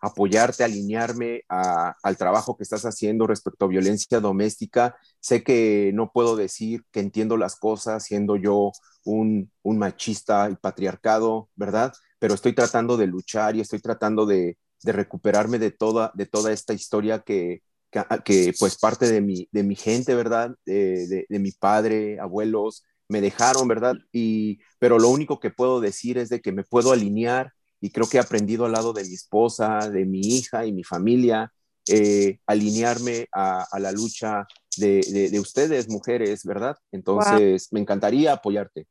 [0.00, 4.96] apoyarte, alinearme al trabajo que estás haciendo respecto a violencia doméstica.
[5.20, 8.72] Sé que no puedo decir que entiendo las cosas siendo yo
[9.04, 11.92] un machista y patriarcado, ¿verdad?
[12.18, 16.52] Pero estoy tratando de luchar y estoy tratando de, de recuperarme de toda, de toda
[16.52, 20.54] esta historia que, que, que, pues parte de mi, de mi gente, ¿verdad?
[20.64, 23.96] De, de, de mi padre, abuelos, me dejaron, ¿verdad?
[24.12, 28.08] Y, pero lo único que puedo decir es de que me puedo alinear y creo
[28.08, 31.52] que he aprendido al lado de mi esposa, de mi hija y mi familia,
[31.88, 36.76] eh, alinearme a, la lucha de, de, de, ustedes, mujeres, ¿verdad?
[36.92, 38.86] Entonces, me encantaría apoyarte.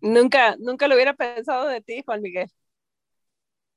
[0.00, 2.50] Nunca, nunca lo hubiera pensado de ti, Juan Miguel.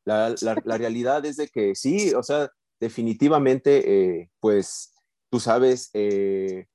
[0.07, 4.93] La, realidad es de que sí, o sea, definitivamente, eh, pues,
[5.29, 6.65] tú sabes, eh,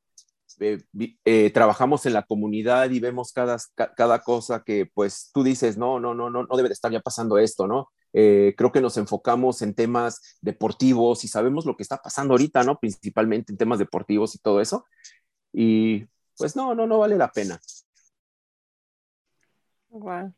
[1.25, 3.57] eh, trabajamos en la comunidad y vemos cada,
[3.97, 7.01] cada cosa que pues tú dices, no, no, no, no, no debe de estar ya
[7.01, 7.91] pasando esto, ¿no?
[8.13, 12.79] Creo que nos enfocamos en temas deportivos y sabemos lo que está pasando ahorita, ¿no?
[12.79, 14.85] Principalmente en temas deportivos y todo eso.
[15.55, 16.05] Y
[16.37, 17.59] pues no, no, no vale la pena.
[19.89, 20.35] Wow.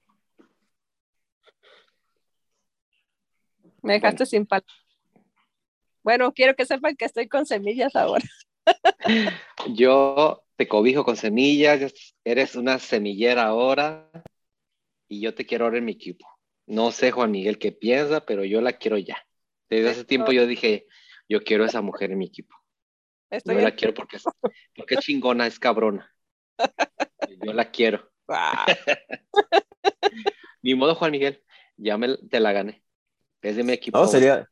[3.85, 4.27] Me dejaste bueno.
[4.27, 4.77] sin palabras.
[6.03, 8.25] Bueno, quiero que sepan que estoy con semillas ahora.
[9.75, 11.93] Yo te cobijo con semillas,
[12.25, 14.11] eres una semillera ahora
[15.09, 16.27] y yo te quiero ahora en mi equipo.
[16.67, 19.19] No sé, Juan Miguel, qué piensa, pero yo la quiero ya.
[19.69, 20.87] Desde hace tiempo yo dije,
[21.29, 22.55] yo quiero a esa mujer en mi equipo.
[23.31, 24.19] Estoy yo la quiero porque,
[24.75, 26.15] porque es chingona, es cabrona.
[27.43, 28.11] Yo la quiero.
[30.63, 31.43] Ni modo, Juan Miguel,
[31.77, 32.85] ya me, te la gané.
[33.45, 33.99] Es de mi equipo.
[33.99, 34.49] No, sería,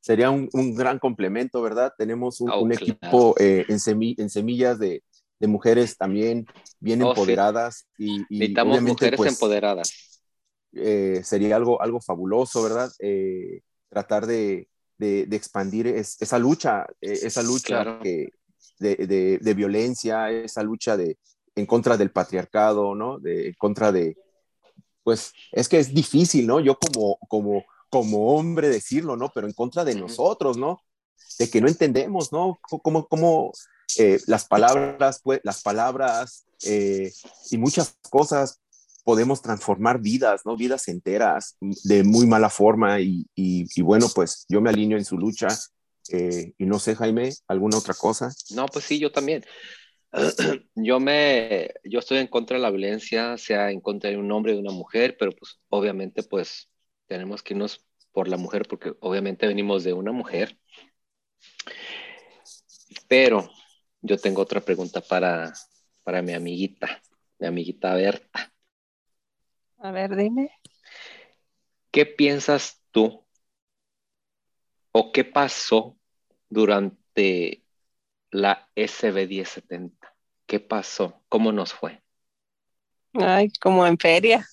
[0.00, 1.92] sería un, un gran complemento, ¿verdad?
[1.96, 2.84] Tenemos un, oh, un claro.
[2.84, 5.02] equipo eh, en, semi, en, semillas de,
[5.38, 6.46] de, mujeres también
[6.78, 7.86] bien oh, empoderadas.
[7.96, 8.04] Sí.
[8.28, 10.20] Y, y, Necesitamos mujeres pues, empoderadas.
[10.74, 12.92] Eh, sería algo, algo fabuloso, ¿verdad?
[12.98, 14.68] Eh, tratar de,
[14.98, 18.00] de, de expandir es, esa lucha, esa lucha claro.
[18.02, 18.28] que,
[18.78, 21.16] de, de, violencia, esa lucha de,
[21.54, 23.18] en contra del patriarcado, ¿no?
[23.18, 24.14] De, en contra de,
[25.02, 26.60] pues es que es difícil, ¿no?
[26.60, 29.30] Yo como, como, como hombre decirlo, ¿no?
[29.34, 30.82] Pero en contra de nosotros, ¿no?
[31.38, 32.58] De que no entendemos, ¿no?
[32.62, 33.52] Cómo, cómo
[33.98, 37.12] eh, las palabras, pues, las palabras eh,
[37.50, 38.60] y muchas cosas
[39.04, 40.56] podemos transformar vidas, ¿no?
[40.56, 45.04] Vidas enteras de muy mala forma y, y, y bueno, pues yo me alineo en
[45.04, 45.48] su lucha
[46.10, 48.32] eh, y no sé, Jaime, ¿alguna otra cosa?
[48.54, 49.44] No, pues sí, yo también.
[50.74, 54.52] Yo me, yo estoy en contra de la violencia, sea en contra de un hombre
[54.52, 56.70] o de una mujer, pero pues obviamente pues
[57.06, 60.58] tenemos que irnos por la mujer, porque obviamente venimos de una mujer.
[63.08, 63.50] Pero
[64.00, 65.52] yo tengo otra pregunta para,
[66.02, 67.02] para mi amiguita,
[67.38, 68.52] mi amiguita Berta.
[69.78, 70.50] A ver, dime.
[71.90, 73.24] ¿Qué piensas tú
[74.92, 75.96] o qué pasó
[76.48, 77.62] durante
[78.30, 80.14] la SB 1070?
[80.46, 81.22] ¿Qué pasó?
[81.28, 82.02] ¿Cómo nos fue?
[83.14, 84.46] Ay, como en feria.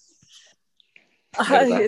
[1.34, 1.88] Ay,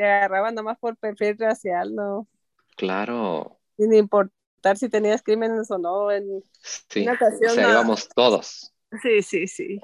[0.00, 2.28] te agarraban nomás por perfil racial, ¿no?
[2.76, 6.10] Claro, Sin importar si tenías crímenes o no.
[6.12, 6.44] En...
[6.62, 7.02] sí.
[7.02, 8.72] Una ocasión, o sea, íbamos todos.
[9.02, 9.80] Sí, sí, sí.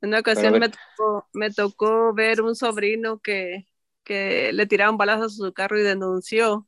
[0.00, 3.66] En una ocasión ver- me tocó, me tocó ver un sobrino que,
[4.04, 6.66] que le tiraron balazos a su carro y denunció.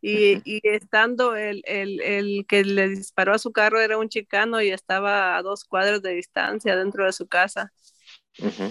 [0.00, 4.62] Y, y estando el, el, el que le disparó a su carro era un chicano
[4.62, 7.72] y estaba a dos cuadros de distancia dentro de su casa.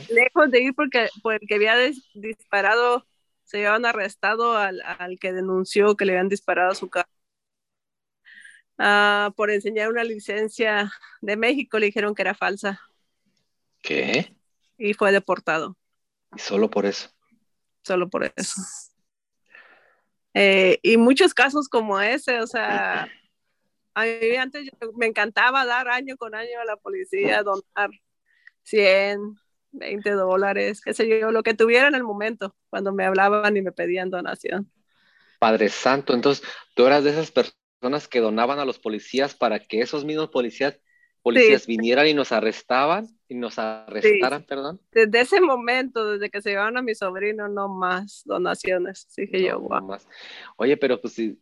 [0.09, 3.05] Lejos de ir porque, porque había dis- disparado,
[3.43, 7.09] se habían arrestado al, al que denunció que le habían disparado a su carro.
[8.77, 12.79] Ah, por enseñar una licencia de México le dijeron que era falsa
[13.81, 14.35] ¿Qué?
[14.77, 15.75] y fue deportado,
[16.35, 17.09] Y solo por eso.
[17.83, 18.61] solo por eso.
[20.33, 23.07] Eh, y muchos casos como ese, o sea,
[23.95, 27.89] a mí antes yo- me encantaba dar año con año a la policía, donar
[28.61, 29.35] 100,
[29.71, 33.61] 20 dólares, qué sé yo, lo que tuviera en el momento, cuando me hablaban y
[33.61, 34.71] me pedían donación.
[35.39, 39.81] Padre Santo, entonces tú eras de esas personas que donaban a los policías para que
[39.81, 40.79] esos mismos policías,
[41.21, 44.81] policías vinieran y nos arrestaban y nos arrestaran, perdón.
[44.91, 49.07] Desde ese momento, desde que se llevaron a mi sobrino, no más donaciones.
[49.15, 49.81] Dije yo, No, wow.
[49.81, 50.07] más.
[50.55, 51.39] Oye, pero pues si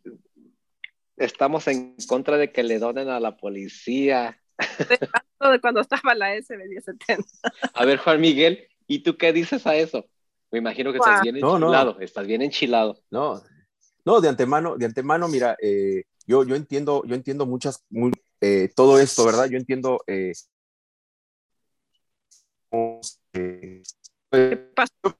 [1.16, 4.38] estamos en contra de que le donen a la policía.
[5.40, 7.24] De cuando estaba la SB 1070.
[7.74, 10.06] A ver, Juan Miguel, ¿y tú qué dices a eso?
[10.50, 11.22] Me imagino que estás Guau.
[11.22, 11.66] bien No, no.
[11.66, 13.02] enchilado, estás bien enchilado.
[13.10, 13.42] No,
[14.04, 18.70] no, de antemano, de antemano, mira, eh, yo, yo entiendo, yo entiendo muchas, muy, eh,
[18.74, 19.48] todo esto, ¿verdad?
[19.50, 20.32] Yo entiendo eh,
[23.32, 25.18] ¿Qué pasó?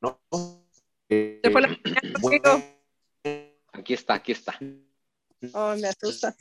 [0.00, 0.20] ¿no?
[1.08, 1.68] Eh, ¿Se fue la
[2.20, 2.62] contigo?
[3.72, 4.58] Aquí está, aquí está.
[5.52, 6.34] Oh, me asusta.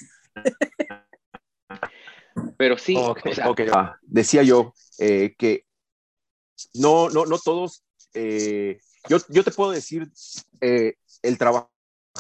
[2.64, 4.00] Pero sí, Ok, o sea, ok, va.
[4.04, 5.66] Decía yo eh, que
[6.76, 7.84] no, no, no todos.
[8.14, 10.10] eh, yo, yo te puedo decir,
[10.62, 11.68] eh, el trabajar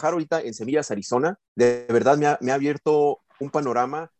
[0.01, 4.11] ahorita en Semillas, Arizona, de verdad me ha, me ha abierto un panorama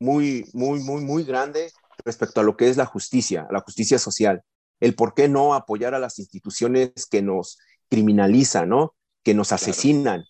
[0.00, 1.70] muy, muy, muy, muy grande
[2.04, 4.42] respecto a lo que es la justicia, la justicia social.
[4.80, 7.56] El por qué no apoyar a las instituciones que nos
[7.88, 8.96] criminalizan, ¿no?
[9.22, 10.24] Que nos asesinan.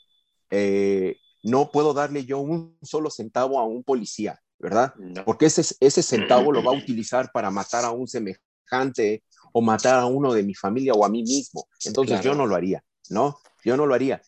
[1.42, 4.94] No puedo darle yo un solo centavo a un policía, ¿verdad?
[4.96, 5.24] no.
[5.24, 9.98] porque ese, ese centavo lo va a utilizar para matar a un semejante o matar
[10.00, 11.68] a uno de mi familia o a mí mismo.
[11.84, 12.24] Entonces Claro.
[12.32, 13.38] yo no lo haría, ¿no?
[13.64, 14.20] Yo no lo haría.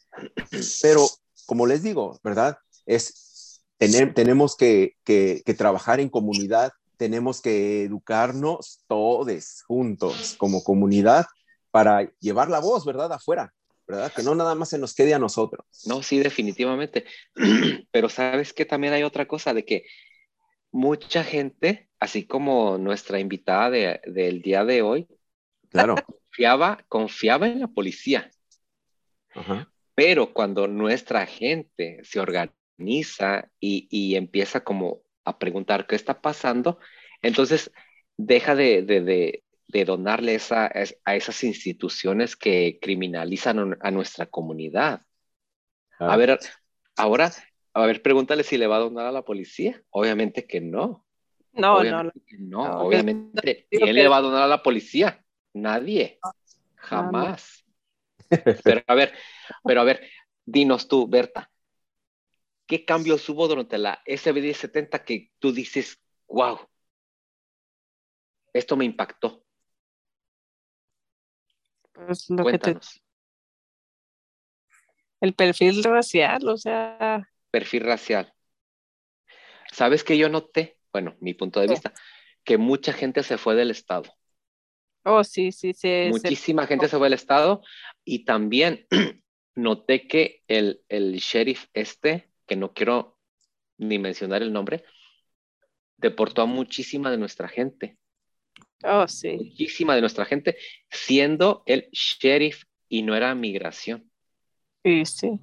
[0.83, 1.07] Pero
[1.47, 2.59] como les digo, ¿verdad?
[2.87, 10.65] Es tener, tenemos que, que, que trabajar en comunidad, tenemos que educarnos todos juntos como
[10.65, 11.27] comunidad
[11.71, 13.13] para llevar la voz, ¿verdad?
[13.13, 13.55] Afuera,
[13.87, 14.13] ¿verdad?
[14.13, 15.65] Que no nada más se nos quede a nosotros.
[15.85, 17.05] No, sí, definitivamente.
[17.93, 19.85] Pero sabes que también hay otra cosa de que
[20.71, 25.09] mucha gente, así como nuestra invitada de- del día de hoy,
[25.71, 25.97] Claro.
[25.97, 28.31] confiaba, confiaba en la policía.
[29.35, 29.71] Ajá.
[29.95, 36.79] Pero cuando nuestra gente se organiza y, y empieza como a preguntar qué está pasando,
[37.23, 37.71] entonces
[38.17, 44.27] deja de, de- de- donarle esa, es- a esas instituciones que criminalizan a- a nuestra
[44.27, 45.03] comunidad.
[45.99, 46.39] A ver,
[46.97, 47.33] ahora,
[47.83, 49.83] a ver, pregúntale si le va a donar a la policía.
[49.91, 51.07] Obviamente que no.
[51.53, 52.11] No, no, no.
[52.11, 52.65] Obviamente que no.
[52.65, 55.25] No, Obviamente, digo ¿quién que- le va a donar a la policía?
[55.55, 56.19] Nadie.
[56.77, 57.65] Jamás.
[58.65, 59.15] Pero a ver,
[59.65, 60.07] pero a ver,
[60.45, 61.51] dinos tú, Berta,
[62.67, 66.59] ¿qué cambios hubo durante la SB1070 que tú dices, wow,
[68.53, 69.43] esto me impactó?
[71.93, 73.03] Pues lo que te- Cuéntanos.
[75.21, 78.33] el perfil racial, o sea, Perfil racial.
[79.73, 80.79] ¿Sabes que yo noté?
[80.93, 81.93] Bueno, mi punto de vista,
[82.45, 84.13] que mucha gente se fue del estado.
[85.05, 85.79] oh, sí, sí, sí.
[85.79, 87.63] se- Muchísima gente se fue del estado
[88.05, 88.87] y también
[89.55, 93.19] noté que el, el sheriff este, que no quiero
[93.79, 94.85] ni mencionar el nombre,
[95.97, 97.99] deportó a muchísima de nuestra gente,
[98.85, 99.39] Oh, sí.
[99.39, 100.57] muchísima de nuestra gente,
[100.91, 104.11] siendo el sheriff y no era migración.
[104.85, 105.41] Sí, sí.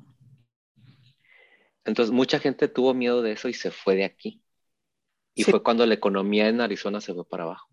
[1.86, 4.42] Entonces mucha gente tuvo miedo de eso y se fue de aquí.
[5.36, 5.52] Y Sí.
[5.52, 7.70] fue cuando la economía en Arizona se fue para abajo.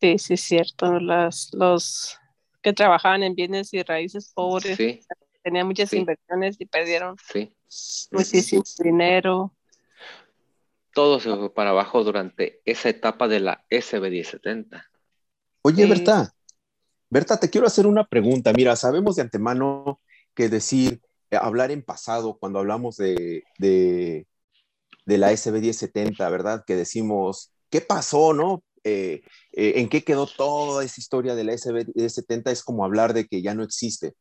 [0.00, 0.98] Sí, sí, cierto.
[0.98, 2.18] Las, los,
[2.62, 4.76] que trabajaban en bienes y raíces pobres.
[4.76, 5.00] Sí,
[5.42, 5.98] Tenían muchas Sí.
[5.98, 7.52] inversiones y perdieron sí.
[8.12, 9.52] muchísimo dinero.
[10.94, 14.84] Todo se fue para abajo durante esa etapa de la SB1070.
[15.62, 15.88] Oye, Sí.
[15.88, 16.32] Berta,
[17.10, 18.52] Berta, te quiero hacer una pregunta.
[18.52, 20.00] Mira, sabemos de antemano
[20.34, 21.02] que decir,
[21.36, 24.26] hablar en pasado cuando hablamos de, de,
[25.06, 26.64] de la SB1070, ¿verdad?
[26.66, 28.62] Que decimos, ¿qué pasó, no?
[28.84, 29.22] Eh,
[29.52, 32.50] eh, ¿En qué quedó toda esa historia de la SB1070?
[32.50, 34.14] Es como hablar de que ya no existe.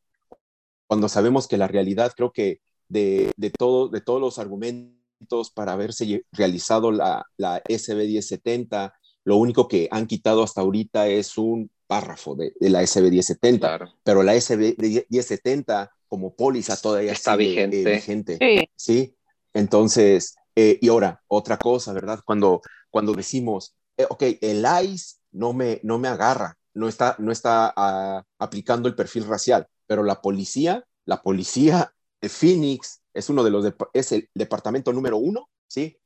[0.87, 2.59] Cuando sabemos que la realidad, creo que
[2.89, 8.93] de, de, todo, de todos los argumentos para haberse realizado la, la SB1070,
[9.23, 13.93] lo único que han quitado hasta ahorita es un párrafo de, de la SB1070, Claro.
[14.03, 18.37] pero la SB1070 como póliza todavía Está sigue, eh, vigente.
[18.37, 19.15] Sí, ¿sí?
[19.53, 22.19] Entonces, eh, y ahora, otra cosa, ¿verdad?
[22.25, 27.31] Cuando, cuando decimos, eh, ok, el ICE no me, no me agarra, no está, no
[27.31, 33.41] está ah, aplicando el perfil racial, pero la policía, la policía de Phoenix es uno
[33.41, 35.97] de los, es el departamento número uno, ¿sí?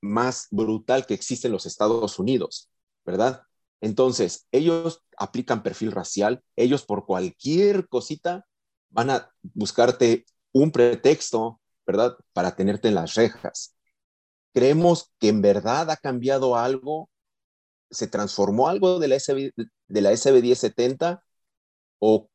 [0.00, 2.70] Más brutal que existe en los Estados Unidos,
[3.04, 3.42] ¿verdad?
[3.80, 8.44] Entonces, ellos aplican perfil racial, ellos por cualquier cosita
[8.90, 12.16] van a buscarte un pretexto, ¿verdad?
[12.32, 13.76] Para tenerte en las rejas.
[14.52, 17.10] Creemos que en verdad ha cambiado algo,
[17.90, 21.22] se transformó algo de la, SB, de la SB1070
[21.98, 22.28] o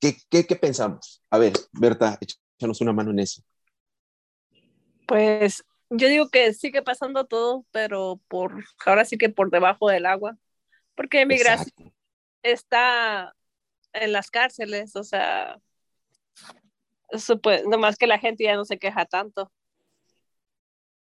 [0.00, 1.22] ¿qué, qué, qué pensamos?
[1.30, 3.42] A ver, Berta, échanos una mano en eso.
[5.06, 10.06] pues yo digo que sigue pasando todo, pero por ahora sí que por debajo del
[10.06, 10.36] agua,
[10.94, 11.92] porque migración
[12.42, 13.34] está
[13.92, 15.60] en las cárceles, o sea,
[17.42, 19.50] pues, nomás que la gente ya no se queja tanto.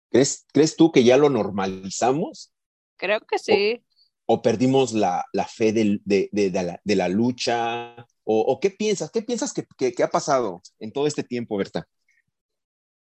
[0.10, 2.52] ¿Crees, ¿Crees tú que ya lo normalizamos
[2.98, 3.84] Creo que sí.
[4.26, 7.96] o perdimos la, la fe del- de, de- de la, de la lucha?
[8.24, 9.10] ¿O, o qué piensas?
[9.12, 11.88] ¿Qué piensas que, que- que ha pasado en todo este tiempo, Berta?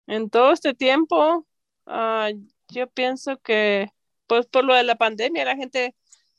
[0.07, 1.47] En todo este tiempo,
[1.87, 2.30] ah,
[2.68, 3.89] yo pienso que,
[4.26, 5.95] pues por lo de la pandemia, la gente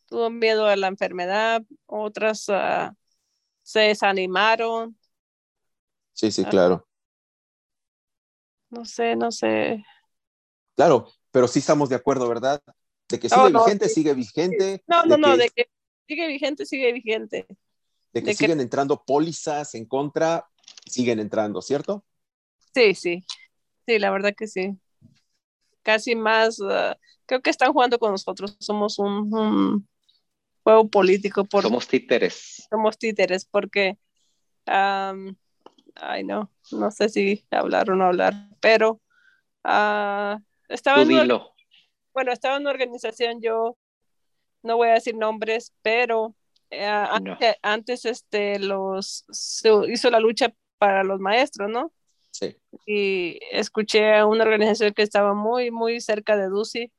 [0.07, 2.95] tuvo miedo a la enfermedad, otras ah,
[3.63, 4.97] se desanimaron,
[6.17, 6.49] Sí, sí, Ah.
[6.49, 6.85] claro.
[8.69, 9.83] no sé, no sé.
[10.75, 12.61] Claro, pero sí estamos de acuerdo, ¿verdad?
[13.09, 13.93] De que sigue no, vigente, sí.
[13.95, 14.83] sigue vigente.
[14.87, 15.69] No, no, de no, que, de que
[16.07, 17.47] sigue vigente, sigue vigente.
[18.13, 20.45] de que de que- siguen entrando pólizas en contra,
[20.85, 22.03] siguen entrando, ¿cierto?
[22.73, 23.25] Sí, sí,
[23.87, 24.79] sí, la verdad que sí.
[25.83, 29.87] Casi más, ah, creo que están jugando con nosotros, somos un, un
[30.63, 32.67] juego político por Somos títeres.
[32.69, 33.97] somos títeres porque,
[35.99, 39.01] ay no, no sé si hablar o no hablar, pero
[39.63, 40.39] ah,
[40.69, 41.47] estaba, en una,
[42.13, 43.77] bueno, estaba en una organización, yo
[44.63, 46.35] no voy a decir nombres, pero
[46.71, 46.77] No.
[47.11, 51.91] antes, antes, este, los, se hizo la lucha para los maestros, ¿no?
[52.31, 52.55] Sí.
[52.85, 56.91] y escuché a una organización que estaba muy, muy cerca de Duci,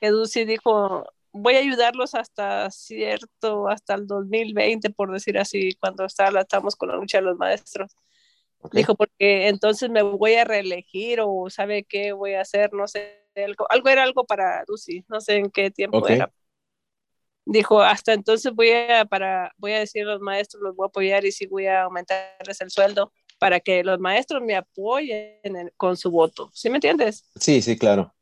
[0.00, 6.06] que Duci dijo, voy a ayudarlos hasta cierto, hasta el 2020, por decir así, cuando
[6.06, 7.94] está- estamos con la lucha de los maestros.
[8.72, 13.24] Dijo, porque entonces me voy a reelegir o sabe qué voy a hacer, no sé,
[13.36, 16.30] algo, algo era algo para Duci, no sé en qué tiempo era.
[17.46, 20.88] Dijo, hasta entonces voy a, para, voy a decir a los maestros, los voy a
[20.88, 25.72] apoyar y sí voy a aumentarles el sueldo para que los maestros me apoyen en-
[25.76, 26.50] con su voto.
[26.52, 27.24] ¿Sí me entiendes?
[27.36, 28.14] Sí, sí, claro.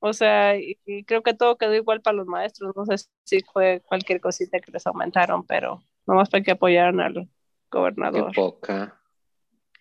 [0.00, 2.74] O sea, y, y creo que todo quedó igual para los maestros.
[2.76, 7.14] No sé si fue cualquier cosita que les aumentaron, pero nomás para que apoyaran al
[7.14, 7.28] Qué
[7.70, 8.32] gobernador.
[8.34, 9.00] poca.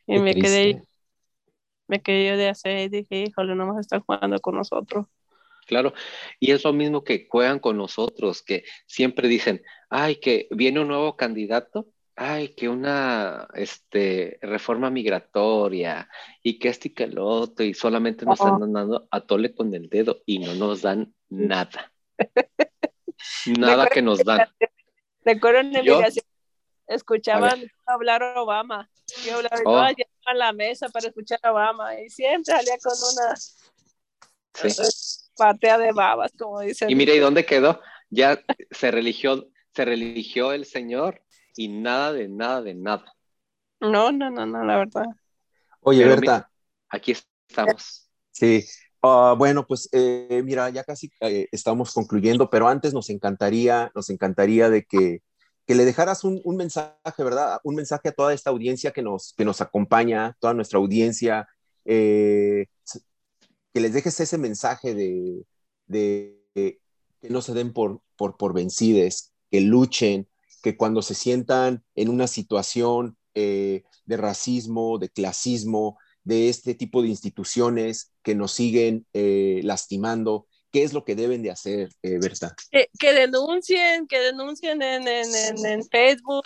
[0.08, 0.82] Y Qué me quedé,
[1.88, 5.06] me quedé yo de hacer y dije, híjole, nomás están jugando con nosotros.
[5.66, 5.94] Claro,
[6.40, 10.90] y es lo mismo que juegan con nosotros, que siempre dicen, ay, que viene un
[10.90, 11.88] nuevo candidato,
[12.18, 16.10] ay, que una este, reforma migratoria,
[16.42, 18.48] y que este y que el otro, y solamente nos Oh.
[18.48, 21.94] andan dando a tole con el dedo y no nos dan nada.
[23.58, 24.42] Nada que nos dan.
[25.24, 26.26] Recuerdo Yo- migración,
[26.88, 28.90] escuchaban hablar a Obama.
[29.26, 30.30] Yo hablaba Oh.
[30.30, 33.36] a la mesa para escuchar a Obama y siempre salía con una
[34.56, 34.82] Sí.
[35.36, 36.90] patea de babas, como dicen.
[36.90, 37.82] Y mira, ¿y dónde quedó?
[38.10, 38.40] Ya
[38.72, 41.24] se religió, se religió el Señor
[41.56, 43.14] y nada de nada de nada.
[43.80, 45.06] No, no, no, no, la verdad.
[45.82, 46.50] Oye, Pero Berta,
[46.90, 47.14] Aquí
[47.50, 48.10] estamos.
[48.32, 48.64] sí.
[49.02, 54.10] Ah, bueno, pues eh, mira, ya casi eh, estamos concluyendo, pero antes nos encantaría, nos
[54.10, 55.22] encantaría de que,
[55.66, 57.60] que le dejaras un, mensaje, ¿verdad?
[57.64, 61.48] Un mensaje a toda esta audiencia que nos, que nos acompaña, toda nuestra audiencia,
[61.86, 62.68] eh,
[63.74, 65.46] que les dejes ese mensaje de,
[67.22, 70.28] que no se den por, por, por que luchen,
[70.62, 77.02] que cuando se sientan en una situación eh, de racismo, de clasismo, de este tipo
[77.02, 82.18] de instituciones que nos siguen eh, lastimando, ¿qué es lo que deben de hacer, eh,
[82.20, 82.56] Berta?
[82.72, 86.42] Que, denuncien, que denuncien en, en, en, Facebook,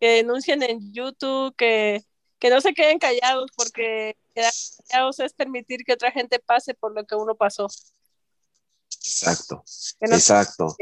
[0.00, 2.02] que denuncien en YouTube, que,
[2.38, 4.52] que no se queden callados, porque quedar
[4.88, 7.68] callados es permitir que otra gente pase por lo que uno pasó.
[8.96, 9.62] Exacto,
[10.00, 10.74] exacto.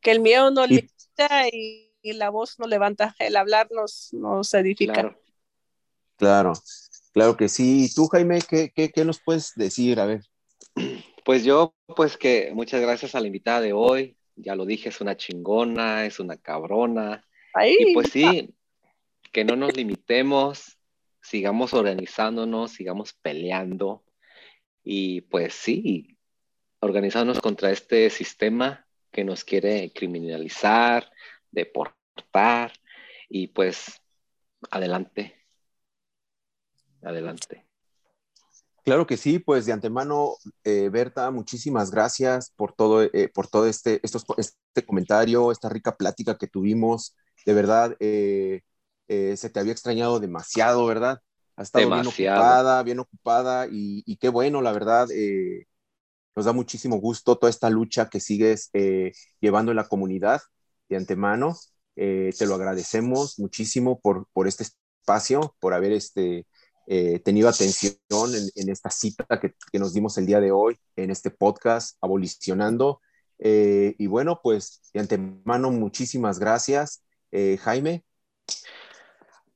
[0.00, 5.14] Que el miedo no limita y, la voz no levanta, el hablar nos, nos edifica.
[6.16, 6.52] Claro.
[7.12, 7.86] claro, que sí.
[7.86, 9.98] ¿Y tú, Jaime, qué, qué, nos puedes decir?
[9.98, 10.29] A ver.
[11.24, 14.16] Pues yo, pues que muchas gracias a la invitada de hoy.
[14.36, 17.26] Ya lo dije, es una chingona, es una cabrona.
[17.78, 18.54] Y pues sí,
[19.32, 20.78] que no nos limitemos,
[21.20, 24.04] sigamos organizándonos, sigamos peleando.
[24.82, 26.18] Y pues sí,
[26.80, 31.10] organizarnos contra este sistema que nos quiere criminalizar,
[31.50, 32.72] deportar
[33.28, 34.00] y pues
[34.70, 35.34] adelante,
[37.02, 37.69] adelante.
[38.84, 43.66] Claro que sí, pues de antemano, eh, Berta, muchísimas gracias por todo, eh, por todo
[43.66, 47.14] este, estos, este comentario, esta rica plática que tuvimos.
[47.44, 48.62] De verdad, eh,
[49.08, 51.20] se te había extrañado demasiado, ¿verdad?
[51.56, 55.08] Ha estado bien ocupada, bien ocupada y, y, qué bueno, la verdad.
[56.36, 58.70] Nos da muchísimo gusto toda esta lucha que sigues
[59.40, 60.40] llevando en la comunidad
[60.88, 61.56] de antemano.
[61.94, 66.46] Te lo agradecemos muchísimo por, por este espacio, por haber este,
[66.86, 67.94] eh, tenido atención
[68.54, 73.00] en, esta cita que, que, nos dimos el día de hoy, en este podcast, Abolicionando.
[73.38, 77.02] y bueno, pues de antemano, muchísimas gracias,
[77.32, 78.04] Jaime.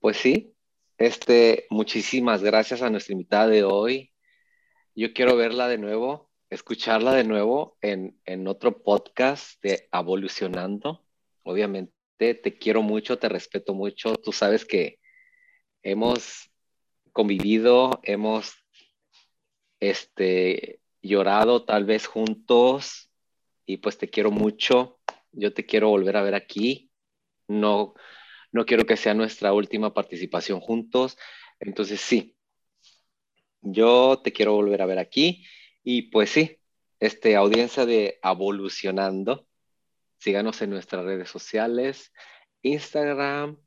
[0.00, 0.54] Pues sí,
[0.98, 4.12] este, muchísimas gracias a nuestra invitada de hoy.
[4.94, 11.04] Yo quiero verla de nuevo escucharla de nuevo en, otro podcast de Evolucionando.
[11.42, 14.14] Obviamente te quiero mucho, te respeto mucho.
[14.14, 14.98] Tú sabes que
[15.82, 16.50] hemos
[17.14, 18.52] convivido, hemos
[19.80, 23.10] este, llorado tal vez juntos
[23.64, 24.98] y pues te quiero mucho.
[25.32, 26.90] Yo te quiero volver a ver aquí.
[27.48, 27.94] No,
[28.52, 31.16] no quiero que sea nuestra última participación juntos.
[31.60, 32.36] Entonces sí,
[33.62, 35.46] yo te quiero volver a ver aquí
[35.84, 36.58] y pues sí,
[36.98, 39.46] este, audiencia de Evolucionando,
[40.18, 42.12] síganos en nuestras redes sociales,
[42.62, 43.58] Instagram,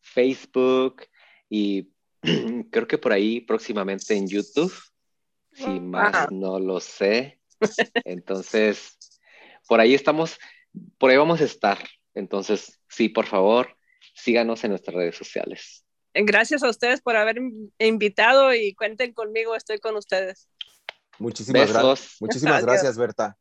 [0.00, 1.06] Facebook
[1.48, 1.92] y
[2.70, 4.72] creo que por ahí próximamente en YouTube,
[5.52, 7.40] si más no lo sé.
[8.04, 8.98] Entonces,
[9.68, 10.38] por ahí estamos,
[10.98, 11.78] por ahí vamos a estar.
[12.14, 13.76] Entonces, sí, por favor,
[14.14, 15.84] síganos en nuestras redes sociales.
[16.14, 17.38] Gracias a ustedes por haber
[17.78, 20.48] invitado y cuenten conmigo, estoy con ustedes.
[21.18, 22.16] Muchísimas, gracias.
[22.20, 23.36] Muchísimas gracias, Berta.